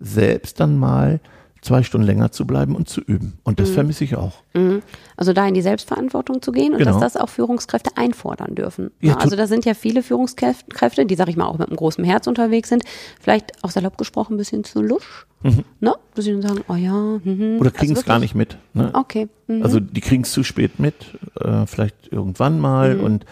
selbst 0.00 0.58
dann 0.58 0.78
mal 0.78 1.20
zwei 1.60 1.82
Stunden 1.82 2.06
länger 2.06 2.30
zu 2.30 2.46
bleiben 2.46 2.76
und 2.76 2.88
zu 2.88 3.00
üben. 3.00 3.38
Und 3.42 3.60
das 3.60 3.70
mhm. 3.70 3.74
vermisse 3.74 4.04
ich 4.04 4.16
auch. 4.16 4.42
Mhm. 4.54 4.82
Also 5.16 5.32
da 5.32 5.46
in 5.46 5.54
die 5.54 5.62
Selbstverantwortung 5.62 6.42
zu 6.42 6.52
gehen 6.52 6.72
und 6.72 6.78
genau. 6.78 6.92
dass 6.92 7.14
das 7.14 7.16
auch 7.20 7.28
Führungskräfte 7.28 7.90
einfordern 7.96 8.54
dürfen. 8.54 8.90
Ja, 9.00 9.16
also 9.16 9.36
da 9.36 9.46
sind 9.46 9.64
ja 9.64 9.74
viele 9.74 10.02
Führungskräfte, 10.02 11.06
die, 11.06 11.14
sag 11.14 11.28
ich 11.28 11.36
mal, 11.36 11.46
auch 11.46 11.58
mit 11.58 11.68
einem 11.68 11.76
großen 11.76 12.04
Herz 12.04 12.26
unterwegs 12.26 12.68
sind, 12.68 12.84
vielleicht 13.20 13.64
auch 13.64 13.70
salopp 13.70 13.98
gesprochen 13.98 14.34
ein 14.34 14.38
bisschen 14.38 14.64
zu 14.64 14.82
lusch. 14.82 15.26
Mhm. 15.42 15.64
Ne? 15.80 15.94
Dass 16.14 16.24
sie 16.24 16.32
dann 16.32 16.42
sagen, 16.42 16.60
oh 16.68 16.74
ja. 16.74 16.92
Mhm. 16.92 17.58
Oder 17.60 17.70
kriegen 17.70 17.92
es 17.92 17.98
also 17.98 18.08
gar 18.08 18.18
nicht 18.18 18.34
mit. 18.34 18.58
Ne? 18.74 18.90
Okay. 18.92 19.28
Mhm. 19.46 19.62
Also 19.62 19.80
die 19.80 20.00
kriegen 20.00 20.22
es 20.22 20.32
zu 20.32 20.44
spät 20.44 20.78
mit, 20.78 20.94
äh, 21.40 21.66
vielleicht 21.66 22.12
irgendwann 22.12 22.60
mal 22.60 22.96
mhm. 22.96 23.04
und 23.04 23.26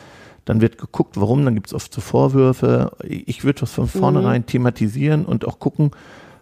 dann 0.44 0.60
wird 0.60 0.78
geguckt, 0.78 1.20
warum, 1.20 1.44
dann 1.44 1.54
gibt 1.54 1.66
es 1.66 1.74
oft 1.74 1.92
so 1.92 2.00
Vorwürfe. 2.00 2.92
Ich 3.02 3.42
würde 3.44 3.60
das 3.60 3.72
von 3.72 3.88
vornherein 3.88 4.46
thematisieren 4.46 5.26
und 5.26 5.44
auch 5.44 5.58
gucken, 5.58 5.90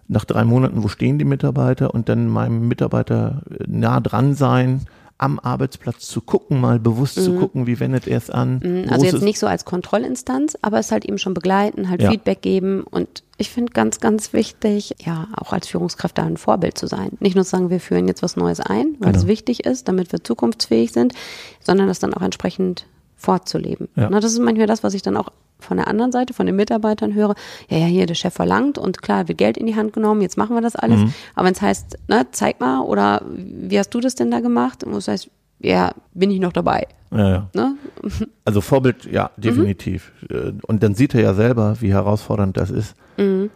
nach 0.09 0.25
drei 0.25 0.45
Monaten, 0.45 0.83
wo 0.83 0.89
stehen 0.89 1.19
die 1.19 1.25
Mitarbeiter 1.25 1.95
und 1.95 2.09
dann 2.09 2.29
meinem 2.29 2.69
Mitarbeiter 2.69 3.43
nah 3.67 4.01
dran 4.01 4.35
sein, 4.35 4.83
am 5.17 5.39
Arbeitsplatz 5.39 6.09
zu 6.09 6.21
gucken, 6.21 6.61
mal 6.61 6.81
bewusst 6.81 7.17
mhm. 7.17 7.23
zu 7.23 7.35
gucken, 7.35 7.67
wie 7.67 7.79
wendet 7.79 8.07
er 8.09 8.19
es 8.19 8.31
an. 8.31 8.61
Mhm, 8.63 8.91
also 8.91 9.07
jetzt 9.07 9.23
nicht 9.23 9.39
so 9.39 9.47
als 9.47 9.65
Kontrollinstanz, 9.65 10.59
aber 10.61 10.79
es 10.79 10.91
halt 10.91 11.05
eben 11.05 11.19
schon 11.19 11.35
begleiten, 11.35 11.89
halt 11.89 12.03
ja. 12.03 12.11
Feedback 12.11 12.43
geben 12.43 12.83
und 12.83 13.23
ich 13.37 13.51
finde 13.51 13.73
ganz, 13.73 14.01
ganz 14.01 14.33
wichtig, 14.33 14.97
ja, 15.05 15.29
auch 15.37 15.53
als 15.53 15.69
Führungskraft 15.69 16.19
da 16.19 16.25
ein 16.25 16.37
Vorbild 16.37 16.77
zu 16.79 16.87
sein. 16.87 17.11
Nicht 17.21 17.37
nur 17.37 17.45
zu 17.45 17.51
sagen, 17.51 17.71
wir 17.71 17.81
führen 17.81 18.09
jetzt 18.09 18.23
was 18.23 18.37
Neues 18.37 18.61
ein, 18.61 18.97
weil 18.99 19.13
genau. 19.13 19.19
es 19.23 19.27
wichtig 19.27 19.65
ist, 19.65 19.89
damit 19.89 20.13
wir 20.13 20.23
zukunftsfähig 20.23 20.93
sind, 20.93 21.15
sondern 21.61 21.87
das 21.87 22.01
dann 22.01 22.15
auch 22.15 22.23
entsprechend 22.23 22.87
fortzuleben. 23.17 23.89
Ja. 23.97 24.09
Na, 24.11 24.21
das 24.21 24.33
ist 24.33 24.41
manchmal 24.41 24.67
das, 24.67 24.83
was 24.83 24.95
ich 24.95 25.03
dann 25.03 25.17
auch 25.17 25.31
von 25.65 25.77
der 25.77 25.89
anderen 25.89 26.13
Seite, 26.13 26.35
von 26.35 26.47
den 26.47 26.57
Mitarbeitern 26.57 27.15
höre, 27.15 27.35
ja, 27.69 27.79
ja, 27.79 27.87
hier 27.87 28.07
der 28.07 28.15
Chef 28.15 28.35
verlangt 28.35 28.79
und 28.79 29.03
klar, 29.03 29.29
wird 29.29 29.39
Geld 29.39 29.57
in 29.57 29.67
die 29.67 29.77
Hand 29.77 29.93
genommen, 29.93 30.23
jetzt 30.23 30.37
machen 30.37 30.55
wir 30.55 30.63
das 30.63 30.77
alles. 30.77 31.01
Mhm. 31.01 31.15
Aber 31.35 31.47
wenn 31.47 31.55
es 31.55 31.63
heißt, 31.63 31.99
ne, 32.09 32.27
zeig 32.31 32.61
mal 32.61 32.81
oder 32.81 33.23
wie 33.27 33.79
hast 33.79 33.91
du 33.91 34.01
das 34.01 34.15
denn 34.15 34.31
da 34.31 34.41
gemacht? 34.41 34.85
Und 34.85 34.95
das 34.95 35.09
heißt, 35.09 35.31
ja, 35.61 35.93
bin 36.13 36.31
ich 36.31 36.41
noch 36.41 36.53
dabei. 36.53 36.87
Ja, 37.11 37.29
ja. 37.29 37.51
Ne? 37.55 37.77
Also 38.45 38.61
Vorbild, 38.61 39.07
ja, 39.11 39.31
mhm. 39.37 39.41
definitiv. 39.41 40.13
Mhm. 40.29 40.61
Und 40.67 40.83
dann 40.83 40.95
sieht 40.95 41.15
er 41.15 41.23
ja 41.23 41.35
selber, 41.35 41.81
wie 41.81 41.93
herausfordernd 41.93 42.57
das 42.57 42.71
ist. 42.71 42.95
Mhm. 43.17 43.51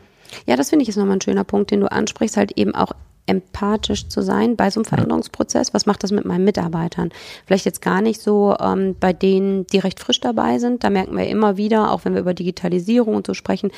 Ja, 0.47 0.57
das 0.57 0.71
finde 0.71 0.83
ich 0.83 0.89
ist 0.89 0.97
nochmal 0.97 1.17
ein 1.17 1.21
schöner 1.21 1.45
Punkt, 1.45 1.71
den 1.71 1.81
du 1.81 1.91
ansprichst, 1.91 2.37
halt 2.37 2.53
eben 2.53 2.75
auch 2.75 2.93
empathisch 3.29 4.09
zu 4.09 4.23
sein 4.23 4.57
bei 4.57 4.71
so 4.71 4.81
einem 4.81 4.85
Veränderungsprozess. 4.87 5.75
Was 5.75 5.87
macht 5.87 6.03
das 6.03 6.13
mit 6.13 6.25
meinen 6.25 6.45
Mitarbeitern? 6.45 7.11
Vielleicht 7.47 7.67
jetzt 7.67 7.83
gar 7.83 8.01
nicht 8.01 8.21
so 8.21 8.57
ähm, 8.59 8.97
bei 8.99 9.13
denen, 9.13 9.67
die 9.67 9.79
recht 9.79 10.01
frisch 10.01 10.21
dabei 10.21 10.59
sind. 10.59 10.85
Da 10.85 10.91
merken 10.91 11.17
wir 11.17 11.27
immer 11.27 11.57
wieder, 11.57 11.93
auch 11.93 12.05
wenn 12.05 12.15
wir 12.15 12.21
über 12.21 12.35
Digitalisierung 12.35 13.15
und 13.15 13.27
so 13.27 13.35
sprechen, 13.35 13.71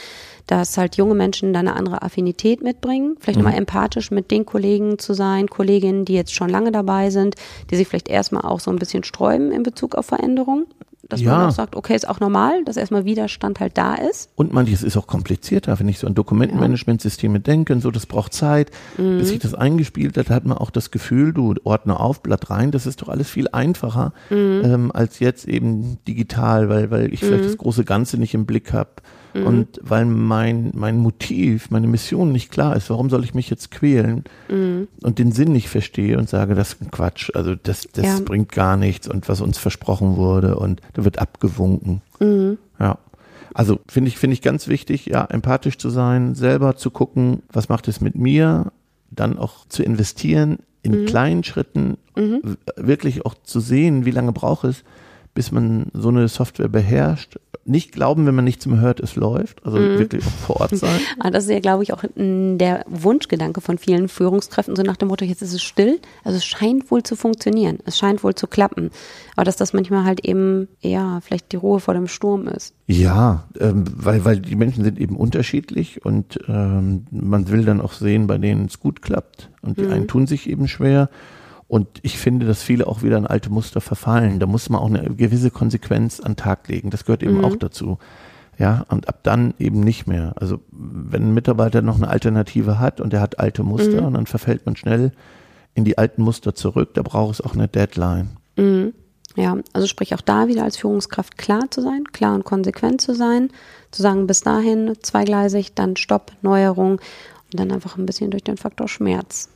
dass 0.47 0.79
halt 0.79 0.97
junge 0.97 1.15
Menschen 1.15 1.53
da 1.53 1.61
eine 1.61 1.75
andere 1.75 2.03
Affinität 2.03 2.63
mitbringen. 2.63 3.17
Vielleicht 3.19 3.39
mhm. 3.39 3.45
nochmal 3.45 3.59
empathisch 3.59 4.11
mit 4.11 4.31
den 4.31 4.47
Kollegen 4.47 4.99
zu 4.99 5.15
sein, 5.15 5.49
Kolleginnen, 5.49 6.05
die 6.05 6.15
jetzt 6.15 6.35
schon 6.35 6.49
lange 6.49 6.73
dabei 6.73 7.11
sind, 7.11 7.35
die 7.71 7.77
sich 7.77 7.89
vielleicht 7.89 8.09
erstmal 8.09 8.43
auch 8.43 8.61
so 8.61 8.71
ein 8.71 8.79
bisschen 8.79 9.05
sträuben 9.05 9.53
in 9.53 9.63
Bezug 9.63 9.97
auf 9.97 10.07
Veränderung 10.07 10.67
dass 11.13 11.21
ja. 11.21 11.37
man 11.37 11.49
auch 11.49 11.53
sagt, 11.53 11.77
okay, 11.77 11.95
ist 11.95 12.09
auch 12.09 12.21
normal, 12.21 12.65
dass 12.65 12.77
erstmal 12.77 13.05
Widerstand 13.05 13.61
halt 13.61 13.77
da 13.77 13.95
ist. 13.95 14.31
Und 14.37 14.53
manches 14.53 14.83
ist 14.83 14.97
auch 14.97 15.07
komplizierter, 15.07 15.79
wenn 15.79 15.89
ich 15.89 15.99
so 15.99 16.07
an 16.07 16.15
Dokumentenmanagementsysteme 16.15 17.41
denke, 17.41 17.73
und 17.73 17.81
so, 17.81 17.91
das 17.91 18.07
braucht 18.07 18.33
Zeit, 18.33 18.71
mhm. 18.97 19.19
bis 19.19 19.29
sich 19.29 19.39
das 19.39 19.55
eingespielt 19.55 20.17
hat, 20.17 20.31
hat 20.31 20.47
man 20.47 20.57
auch 20.59 20.71
das 20.71 20.91
Gefühl, 20.91 21.33
du 21.33 21.55
ordne 21.65 21.99
auf, 22.01 22.23
Blatt 22.23 22.51
rein, 22.51 22.71
das 22.71 22.87
ist 22.87 23.03
doch 23.03 23.09
alles 23.09 23.29
viel 23.29 23.49
einfacher 23.49 24.13
mhm. 24.31 24.63
ähm, 24.65 24.93
als 24.93 25.19
jetzt 25.19 25.47
eben 25.47 25.99
digital, 26.07 26.69
weil, 26.69 26.91
weil 26.91 27.13
ich 27.13 27.21
vielleicht 27.21 27.45
mhm. 27.45 27.49
das 27.49 27.59
große 27.59 27.85
Ganze 27.85 28.17
nicht 28.19 28.35
im 28.35 28.47
Blick 28.47 28.73
habe. 28.73 28.91
Mhm. 29.35 29.47
Und 29.47 29.81
weil 29.83 30.05
mein, 30.05 30.73
mein 30.75 30.99
Motiv, 30.99 31.71
meine 31.71 31.87
Mission 31.87 32.33
nicht 32.33 32.51
klar 32.51 32.77
ist, 32.77 32.91
warum 32.91 33.11
soll 33.11 33.25
ich 33.25 33.35
mich 33.35 33.51
jetzt 33.51 33.71
quälen 33.71 34.25
mhm. 34.49 34.89
und 35.03 35.19
den 35.19 35.33
Sinn 35.33 35.53
nicht 35.53 35.69
verstehe 35.69 36.19
und 36.19 36.29
sage, 36.29 36.55
das 36.55 36.75
ist 36.75 36.83
ein 36.83 36.91
Quatsch, 36.91 37.31
also 37.35 37.55
das, 37.55 37.89
das 37.93 38.05
ja. 38.05 38.21
bringt 38.25 38.51
gar 38.53 38.77
nichts 38.77 39.09
und 39.09 39.29
was 39.29 39.41
uns 39.41 39.59
versprochen 39.59 40.17
wurde 40.17 40.57
und 40.57 40.81
da 40.95 41.05
wird 41.05 41.19
abgewunken. 41.19 42.03
Mhm. 42.19 42.59
Ja. 42.79 42.99
Also 43.55 43.81
finde 43.89 44.09
ich, 44.09 44.19
finde 44.19 44.35
ich 44.35 44.43
ganz 44.43 44.69
wichtig, 44.69 45.07
ja, 45.07 45.25
empathisch 45.25 45.79
zu 45.79 45.91
sein, 45.91 46.35
selber 46.35 46.77
zu 46.77 46.91
gucken, 46.91 47.43
was 47.53 47.69
macht 47.69 47.89
es 47.89 48.01
mit 48.01 48.15
mir, 48.15 48.73
dann 49.11 49.39
auch 49.39 49.67
zu 49.69 49.83
investieren 49.83 50.59
in 50.83 51.03
mhm. 51.03 51.07
kleinen 51.07 51.45
Schritten, 51.45 51.99
mhm. 52.17 52.57
wirklich 52.77 53.27
auch 53.27 53.35
zu 53.43 53.61
sehen, 53.61 54.05
wie 54.05 54.13
lange 54.13 54.33
braucht 54.33 54.65
es, 54.65 54.85
bis 55.35 55.53
man 55.53 55.87
so 55.93 56.09
eine 56.09 56.29
Software 56.29 56.69
beherrscht. 56.69 57.39
Nicht 57.65 57.93
glauben, 57.93 58.27
wenn 58.27 58.35
man 58.35 58.45
nichts 58.45 58.67
mehr 58.67 58.81
hört, 58.81 59.01
es 59.01 59.17
läuft. 59.17 59.65
Also 59.65 59.79
mhm. 59.79 59.99
wirklich 59.99 60.25
vor 60.25 60.61
Ort 60.61 60.77
sein. 60.77 61.01
Ah, 61.19 61.31
das 61.31 61.45
ist 61.45 61.51
ja, 61.51 61.61
glaube 61.61 61.83
ich, 61.83 61.93
auch 61.93 62.03
der 62.17 62.85
Wunschgedanke 62.89 63.61
von 63.61 63.77
vielen 63.77 64.09
Führungskräften, 64.09 64.75
so 64.75 64.83
nach 64.83 64.97
dem 64.97 65.09
Motto, 65.09 65.25
jetzt 65.25 65.43
ist 65.43 65.53
es 65.53 65.63
still. 65.63 66.01
Also 66.25 66.39
es 66.39 66.45
scheint 66.45 66.91
wohl 66.91 67.03
zu 67.03 67.17
funktionieren. 67.17 67.79
Es 67.85 67.99
scheint 67.99 68.25
wohl 68.25 68.35
zu 68.35 68.47
klappen. 68.47 68.91
Aber 69.37 69.45
dass 69.45 69.57
das 69.57 69.73
manchmal 69.73 70.05
halt 70.05 70.25
eben, 70.25 70.69
ja, 70.81 71.21
vielleicht 71.21 71.53
die 71.53 71.57
Ruhe 71.57 71.81
vor 71.81 71.95
dem 71.95 72.09
Sturm 72.09 72.49
ist. 72.49 72.75
Ja, 72.87 73.45
ähm, 73.59 73.85
weil, 73.95 74.25
weil 74.25 74.41
die 74.41 74.57
Menschen 74.57 74.85
sind 74.85 74.99
eben 74.99 75.17
unterschiedlich 75.17 76.05
und 76.05 76.39
ähm, 76.49 77.07
man 77.11 77.49
will 77.49 77.65
dann 77.65 77.81
auch 77.81 77.93
sehen, 77.93 78.27
bei 78.27 78.39
denen 78.39 78.67
es 78.67 78.81
gut 78.81 79.03
klappt. 79.03 79.51
Und 79.63 79.79
die 79.79 79.83
mhm. 79.83 79.93
einen 79.93 80.09
tun 80.09 80.27
sich 80.27 80.49
eben 80.49 80.69
schwer. 80.69 81.11
Und 81.71 81.87
ich 82.03 82.19
finde, 82.19 82.47
dass 82.47 82.65
viele 82.65 82.89
auch 82.89 83.05
wieder 83.05 83.17
in 83.17 83.29
alte 83.29 83.49
Muster 83.49 83.81
verfallen. 83.81 84.41
Da 84.41 84.47
muss 84.47 84.69
man 84.71 84.81
auch 84.81 84.89
eine 84.89 85.15
gewisse 85.15 85.53
Konsequenz 85.53 86.19
an 86.19 86.33
den 86.33 86.37
Tag 86.37 86.67
legen. 86.67 86.91
Das 86.91 87.05
gehört 87.05 87.23
eben 87.23 87.39
mhm. 87.39 87.45
auch 87.45 87.55
dazu. 87.55 87.99
Ja, 88.59 88.85
und 88.89 89.09
ab 89.09 89.21
dann 89.23 89.55
eben 89.57 89.79
nicht 89.79 90.09
mehr. 90.09 90.33
Also 90.35 90.59
wenn 90.73 91.29
ein 91.29 91.35
Mitarbeiter 91.35 91.81
noch 91.81 91.95
eine 91.95 92.09
Alternative 92.09 92.81
hat 92.81 93.01
und 93.01 93.15
er 93.15 93.21
hat 93.21 93.39
alte 93.39 93.63
Muster 93.63 94.01
mhm. 94.01 94.07
und 94.09 94.15
dann 94.15 94.27
verfällt 94.27 94.67
man 94.67 94.75
schnell 94.75 95.13
in 95.75 95.85
die 95.85 95.97
alten 95.97 96.25
Muster 96.25 96.57
zurück, 96.57 96.95
da 96.95 97.03
braucht 97.03 97.35
es 97.35 97.41
auch 97.41 97.55
eine 97.55 97.69
Deadline. 97.69 98.31
Mhm. 98.57 98.93
Ja, 99.37 99.57
also 99.73 99.87
sprich 99.87 100.13
auch 100.17 100.23
da 100.23 100.49
wieder 100.49 100.65
als 100.65 100.77
Führungskraft 100.77 101.39
klar 101.39 101.71
zu 101.71 101.83
sein, 101.83 102.03
klar 102.11 102.35
und 102.35 102.43
konsequent 102.43 103.01
zu 103.01 103.15
sein, 103.15 103.51
zu 103.93 104.03
sagen, 104.03 104.27
bis 104.27 104.41
dahin 104.41 104.95
zweigleisig, 105.01 105.77
dann 105.77 105.95
Stopp, 105.95 106.33
Neuerung 106.43 106.95
und 106.95 107.61
dann 107.61 107.71
einfach 107.71 107.97
ein 107.97 108.07
bisschen 108.07 108.33
durch 108.33 108.43
den 108.43 108.57
Faktor 108.57 108.89
Schmerz 108.89 109.49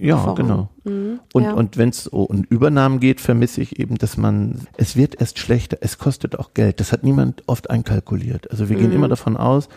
ja, 0.00 0.16
Voran. 0.16 0.34
genau. 0.36 0.68
Mhm, 0.84 1.20
und, 1.32 1.42
ja. 1.42 1.52
und 1.52 1.76
wenn 1.76 1.90
es 1.90 2.06
um 2.06 2.44
Übernahmen 2.44 3.00
geht, 3.00 3.20
vermisse 3.20 3.60
ich 3.60 3.78
eben, 3.78 3.96
dass 3.96 4.16
man, 4.16 4.66
es 4.76 4.96
wird 4.96 5.20
erst 5.20 5.38
schlechter, 5.38 5.78
es 5.80 5.98
kostet 5.98 6.38
auch 6.38 6.54
Geld. 6.54 6.80
Das 6.80 6.92
hat 6.92 7.04
niemand 7.04 7.42
oft 7.46 7.70
einkalkuliert. 7.70 8.50
Also 8.50 8.68
wir 8.68 8.76
mhm. 8.76 8.80
gehen 8.80 8.92
immer 8.92 9.08
davon 9.08 9.36
aus, 9.36 9.68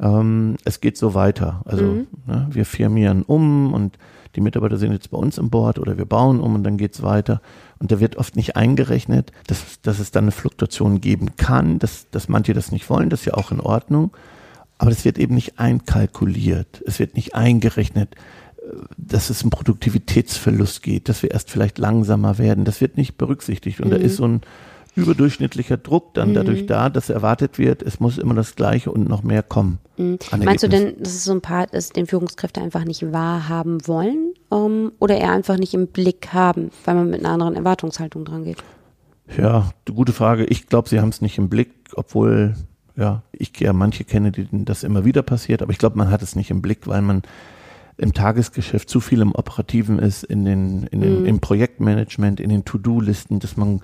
ähm, 0.00 0.56
es 0.64 0.80
geht 0.80 0.96
so 0.96 1.14
weiter. 1.14 1.62
Also 1.64 1.84
mhm. 1.84 2.06
ne, 2.26 2.46
wir 2.50 2.64
firmieren 2.64 3.22
um 3.22 3.72
und 3.74 3.98
die 4.36 4.40
Mitarbeiter 4.40 4.76
sind 4.76 4.92
jetzt 4.92 5.10
bei 5.10 5.18
uns 5.18 5.38
im 5.38 5.50
Board 5.50 5.78
oder 5.78 5.98
wir 5.98 6.04
bauen 6.04 6.40
um 6.40 6.54
und 6.54 6.62
dann 6.62 6.76
geht's 6.76 7.02
weiter. 7.02 7.40
Und 7.78 7.90
da 7.90 7.98
wird 7.98 8.16
oft 8.16 8.36
nicht 8.36 8.56
eingerechnet, 8.56 9.32
dass, 9.46 9.80
dass 9.82 9.98
es 9.98 10.10
dann 10.10 10.24
eine 10.24 10.32
Fluktuation 10.32 11.00
geben 11.00 11.36
kann, 11.36 11.78
dass, 11.78 12.08
dass 12.10 12.28
manche 12.28 12.54
das 12.54 12.70
nicht 12.70 12.88
wollen, 12.90 13.10
das 13.10 13.20
ist 13.20 13.26
ja 13.26 13.34
auch 13.34 13.50
in 13.50 13.60
Ordnung. 13.60 14.12
Aber 14.78 14.90
das 14.90 15.04
wird 15.04 15.18
eben 15.18 15.34
nicht 15.34 15.58
einkalkuliert. 15.58 16.82
Es 16.86 17.00
wird 17.00 17.16
nicht 17.16 17.34
eingerechnet 17.34 18.14
dass 18.96 19.30
es 19.30 19.42
einen 19.42 19.50
Produktivitätsverlust 19.50 20.82
geht, 20.82 21.08
dass 21.08 21.22
wir 21.22 21.30
erst 21.30 21.50
vielleicht 21.50 21.78
langsamer 21.78 22.38
werden. 22.38 22.64
Das 22.64 22.80
wird 22.80 22.96
nicht 22.96 23.16
berücksichtigt. 23.16 23.80
Und 23.80 23.88
mhm. 23.88 23.92
da 23.92 23.96
ist 23.96 24.16
so 24.16 24.24
ein 24.24 24.40
überdurchschnittlicher 24.98 25.76
Druck 25.76 26.14
dann 26.14 26.30
mhm. 26.30 26.34
dadurch 26.34 26.66
da, 26.66 26.90
dass 26.90 27.08
erwartet 27.08 27.58
wird, 27.58 27.82
es 27.82 28.00
muss 28.00 28.18
immer 28.18 28.34
das 28.34 28.56
Gleiche 28.56 28.90
und 28.90 29.08
noch 29.08 29.22
mehr 29.22 29.42
kommen. 29.42 29.78
Mhm. 29.96 30.18
Meinst 30.44 30.64
du 30.64 30.68
denn, 30.68 30.94
dass 30.98 31.14
es 31.14 31.24
so 31.24 31.32
ein 31.32 31.40
Part 31.40 31.72
ist, 31.72 31.96
den 31.96 32.06
Führungskräfte 32.06 32.60
einfach 32.60 32.84
nicht 32.84 33.12
wahrhaben 33.12 33.86
wollen 33.86 34.34
um, 34.48 34.58
ähm, 34.58 34.92
oder 34.98 35.16
eher 35.16 35.32
einfach 35.32 35.56
nicht 35.56 35.74
im 35.74 35.86
Blick 35.86 36.32
haben, 36.32 36.70
weil 36.84 36.94
man 36.96 37.10
mit 37.10 37.20
einer 37.20 37.30
anderen 37.30 37.56
Erwartungshaltung 37.56 38.24
dran 38.24 38.44
geht? 38.44 38.58
Ja, 39.36 39.70
gute 39.92 40.12
Frage. 40.12 40.44
Ich 40.46 40.66
glaube, 40.66 40.88
sie 40.88 41.00
haben 41.00 41.10
es 41.10 41.20
nicht 41.20 41.38
im 41.38 41.48
Blick, 41.48 41.70
obwohl, 41.94 42.54
ja, 42.96 43.22
ich 43.32 43.52
ja 43.60 43.72
manche 43.72 44.04
kenne, 44.04 44.32
denen 44.32 44.64
das 44.64 44.84
immer 44.84 45.04
wieder 45.04 45.22
passiert, 45.22 45.62
aber 45.62 45.70
ich 45.70 45.78
glaube, 45.78 45.98
man 45.98 46.10
hat 46.10 46.22
es 46.22 46.34
nicht 46.34 46.50
im 46.50 46.62
Blick, 46.62 46.86
weil 46.86 47.02
man 47.02 47.22
im 47.98 48.14
Tagesgeschäft 48.14 48.88
zu 48.88 49.00
viel 49.00 49.20
im 49.20 49.34
Operativen 49.34 49.98
ist, 49.98 50.22
in 50.22 50.44
den, 50.44 50.84
in 50.84 51.00
den, 51.00 51.20
mhm. 51.20 51.26
im 51.26 51.40
Projektmanagement, 51.40 52.40
in 52.40 52.48
den 52.48 52.64
To-Do-Listen, 52.64 53.40
dass 53.40 53.56
man, 53.56 53.80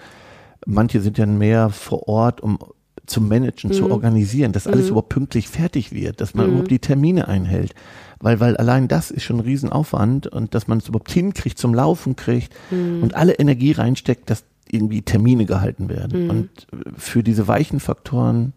manche 0.64 1.00
sind 1.00 1.18
ja 1.18 1.26
mehr 1.26 1.68
vor 1.71 2.09
Ort, 2.09 2.40
um 2.40 2.59
zu 3.06 3.21
managen, 3.21 3.71
mhm. 3.71 3.75
zu 3.75 3.90
organisieren, 3.90 4.52
dass 4.52 4.66
alles 4.66 4.85
mhm. 4.85 4.90
überhaupt 4.90 5.09
pünktlich 5.09 5.49
fertig 5.49 5.92
wird, 5.92 6.21
dass 6.21 6.35
man 6.35 6.47
mhm. 6.47 6.52
überhaupt 6.52 6.71
die 6.71 6.78
Termine 6.78 7.28
einhält. 7.28 7.75
Weil, 8.21 8.40
weil 8.40 8.56
allein 8.56 8.88
das 8.88 9.11
ist 9.11 9.25
schon 9.25 9.37
ein 9.37 9.44
Riesenaufwand 9.44 10.28
und 10.28 10.54
dass 10.54 10.68
man 10.68 10.78
es 10.78 10.88
überhaupt 10.88 11.11
hinkriegt, 11.11 11.59
zum 11.59 11.75
Laufen 11.75 12.14
kriegt 12.14 12.54
mhm. 12.71 13.02
und 13.02 13.14
alle 13.16 13.35
Energie 13.35 13.73
reinsteckt, 13.73 14.30
dass 14.30 14.44
irgendwie 14.71 15.02
Termine 15.02 15.44
gehalten 15.44 15.88
werden. 15.88 16.25
Mhm. 16.25 16.30
Und 16.30 16.50
für 16.97 17.23
diese 17.25 17.49
weichen 17.49 17.80
Faktoren, 17.80 18.52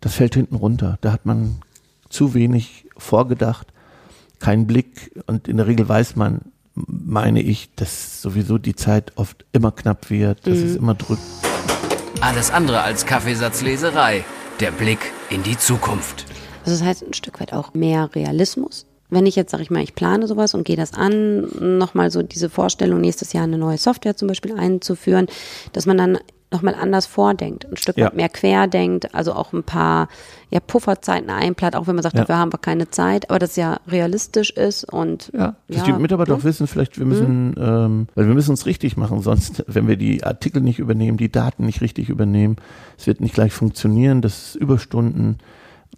das 0.00 0.14
fällt 0.14 0.34
hinten 0.34 0.56
runter. 0.56 0.98
Da 1.00 1.12
hat 1.12 1.24
man 1.24 1.60
zu 2.08 2.34
wenig 2.34 2.86
vorgedacht 2.98 3.72
keinen 4.40 4.66
Blick 4.66 5.12
und 5.26 5.46
in 5.46 5.58
der 5.58 5.66
Regel 5.66 5.88
weiß 5.88 6.16
man, 6.16 6.40
meine 6.74 7.42
ich, 7.42 7.74
dass 7.74 8.22
sowieso 8.22 8.58
die 8.58 8.74
Zeit 8.74 9.12
oft 9.16 9.44
immer 9.52 9.70
knapp 9.70 10.10
wird, 10.10 10.46
dass 10.46 10.58
mhm. 10.58 10.66
es 10.66 10.76
immer 10.76 10.94
drückt. 10.94 11.22
Alles 12.20 12.50
andere 12.50 12.82
als 12.82 13.06
Kaffeesatzleserei. 13.06 14.24
Der 14.60 14.72
Blick 14.72 14.98
in 15.30 15.42
die 15.42 15.56
Zukunft. 15.56 16.26
Also 16.64 16.78
das 16.78 16.82
heißt 16.82 17.02
ein 17.02 17.14
Stück 17.14 17.40
weit 17.40 17.52
auch 17.52 17.72
mehr 17.72 18.14
Realismus. 18.14 18.86
Wenn 19.08 19.26
ich 19.26 19.36
jetzt, 19.36 19.50
sage 19.50 19.62
ich 19.62 19.70
mal, 19.70 19.82
ich 19.82 19.94
plane 19.94 20.26
sowas 20.28 20.54
und 20.54 20.64
gehe 20.64 20.76
das 20.76 20.92
an, 20.92 21.78
nochmal 21.78 22.10
so 22.10 22.22
diese 22.22 22.50
Vorstellung, 22.50 23.00
nächstes 23.00 23.32
Jahr 23.32 23.44
eine 23.44 23.58
neue 23.58 23.78
Software 23.78 24.16
zum 24.16 24.28
Beispiel 24.28 24.56
einzuführen, 24.56 25.26
dass 25.72 25.86
man 25.86 25.96
dann 25.96 26.18
nochmal 26.52 26.74
anders 26.74 27.06
vordenkt, 27.06 27.66
ein 27.70 27.76
Stück 27.76 27.96
ja. 27.96 28.06
weit 28.06 28.16
mehr 28.16 28.28
quer 28.28 28.66
denkt, 28.66 29.14
also 29.14 29.32
auch 29.32 29.52
ein 29.52 29.62
paar 29.62 30.08
ja, 30.50 30.58
Pufferzeiten 30.58 31.30
einplant, 31.30 31.76
auch 31.76 31.86
wenn 31.86 31.94
man 31.94 32.02
sagt, 32.02 32.16
ja. 32.16 32.22
dafür 32.22 32.38
haben 32.38 32.52
wir 32.52 32.58
keine 32.58 32.90
Zeit, 32.90 33.30
aber 33.30 33.38
das 33.38 33.56
ja 33.56 33.78
realistisch 33.86 34.50
ist 34.50 34.84
und 34.84 35.30
ja, 35.32 35.54
dass 35.68 35.78
ja, 35.78 35.84
die 35.84 35.92
Mitarbeiter 35.92 36.34
auch 36.34 36.44
wissen, 36.44 36.66
vielleicht 36.66 36.98
wir 36.98 37.06
müssen, 37.06 37.50
mhm. 37.50 37.54
ähm, 37.58 38.08
weil 38.14 38.26
wir 38.26 38.34
müssen 38.34 38.50
uns 38.50 38.66
richtig 38.66 38.96
machen, 38.96 39.20
sonst, 39.20 39.64
wenn 39.68 39.86
wir 39.86 39.96
die 39.96 40.24
Artikel 40.24 40.60
nicht 40.60 40.80
übernehmen, 40.80 41.16
die 41.16 41.30
Daten 41.30 41.66
nicht 41.66 41.80
richtig 41.80 42.08
übernehmen, 42.08 42.56
es 42.98 43.06
wird 43.06 43.20
nicht 43.20 43.34
gleich 43.34 43.52
funktionieren, 43.52 44.20
das 44.20 44.48
ist 44.48 44.54
Überstunden, 44.56 45.38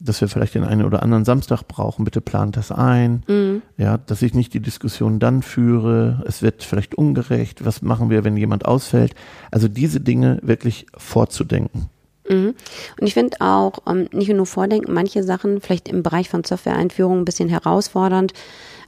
dass 0.04 0.20
wir 0.20 0.28
vielleicht 0.28 0.54
den 0.54 0.64
einen 0.64 0.84
oder 0.84 1.02
anderen 1.02 1.24
Samstag 1.24 1.62
brauchen, 1.68 2.04
bitte 2.04 2.20
plant 2.20 2.56
das 2.56 2.72
ein. 2.72 3.22
Mhm. 3.28 3.62
Ja, 3.76 3.98
dass 3.98 4.22
ich 4.22 4.34
nicht 4.34 4.52
die 4.54 4.60
Diskussion 4.60 5.18
dann 5.18 5.42
führe, 5.42 6.22
es 6.26 6.42
wird 6.42 6.62
vielleicht 6.62 6.94
ungerecht, 6.94 7.64
was 7.64 7.82
machen 7.82 8.10
wir, 8.10 8.24
wenn 8.24 8.36
jemand 8.36 8.64
ausfällt. 8.64 9.14
Also 9.50 9.68
diese 9.68 10.00
Dinge 10.00 10.38
wirklich 10.42 10.86
vorzudenken. 10.96 11.88
Mhm. 12.28 12.54
Und 13.00 13.06
ich 13.06 13.14
finde 13.14 13.40
auch, 13.40 13.80
ähm, 13.88 14.08
nicht 14.12 14.32
nur 14.32 14.46
vordenken, 14.46 14.92
manche 14.92 15.22
Sachen 15.22 15.60
vielleicht 15.60 15.88
im 15.88 16.02
Bereich 16.02 16.28
von 16.28 16.44
Software-Einführung 16.44 17.20
ein 17.20 17.24
bisschen 17.24 17.48
herausfordernd 17.48 18.32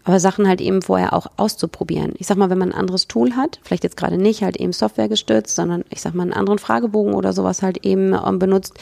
aber 0.04 0.20
Sachen 0.20 0.46
halt 0.46 0.60
eben 0.60 0.82
vorher 0.82 1.12
auch 1.14 1.26
auszuprobieren. 1.36 2.12
Ich 2.18 2.26
sag 2.26 2.36
mal, 2.36 2.50
wenn 2.50 2.58
man 2.58 2.72
ein 2.72 2.78
anderes 2.78 3.08
Tool 3.08 3.36
hat, 3.36 3.58
vielleicht 3.62 3.84
jetzt 3.84 3.96
gerade 3.96 4.18
nicht 4.18 4.42
halt 4.42 4.56
eben 4.56 4.72
Software 4.72 5.08
gestützt, 5.08 5.56
sondern 5.56 5.84
ich 5.90 6.02
sag 6.02 6.14
mal 6.14 6.22
einen 6.22 6.34
anderen 6.34 6.58
Fragebogen 6.58 7.14
oder 7.14 7.32
sowas 7.32 7.62
halt 7.62 7.84
eben 7.84 8.14
ähm, 8.14 8.38
benutzt, 8.38 8.74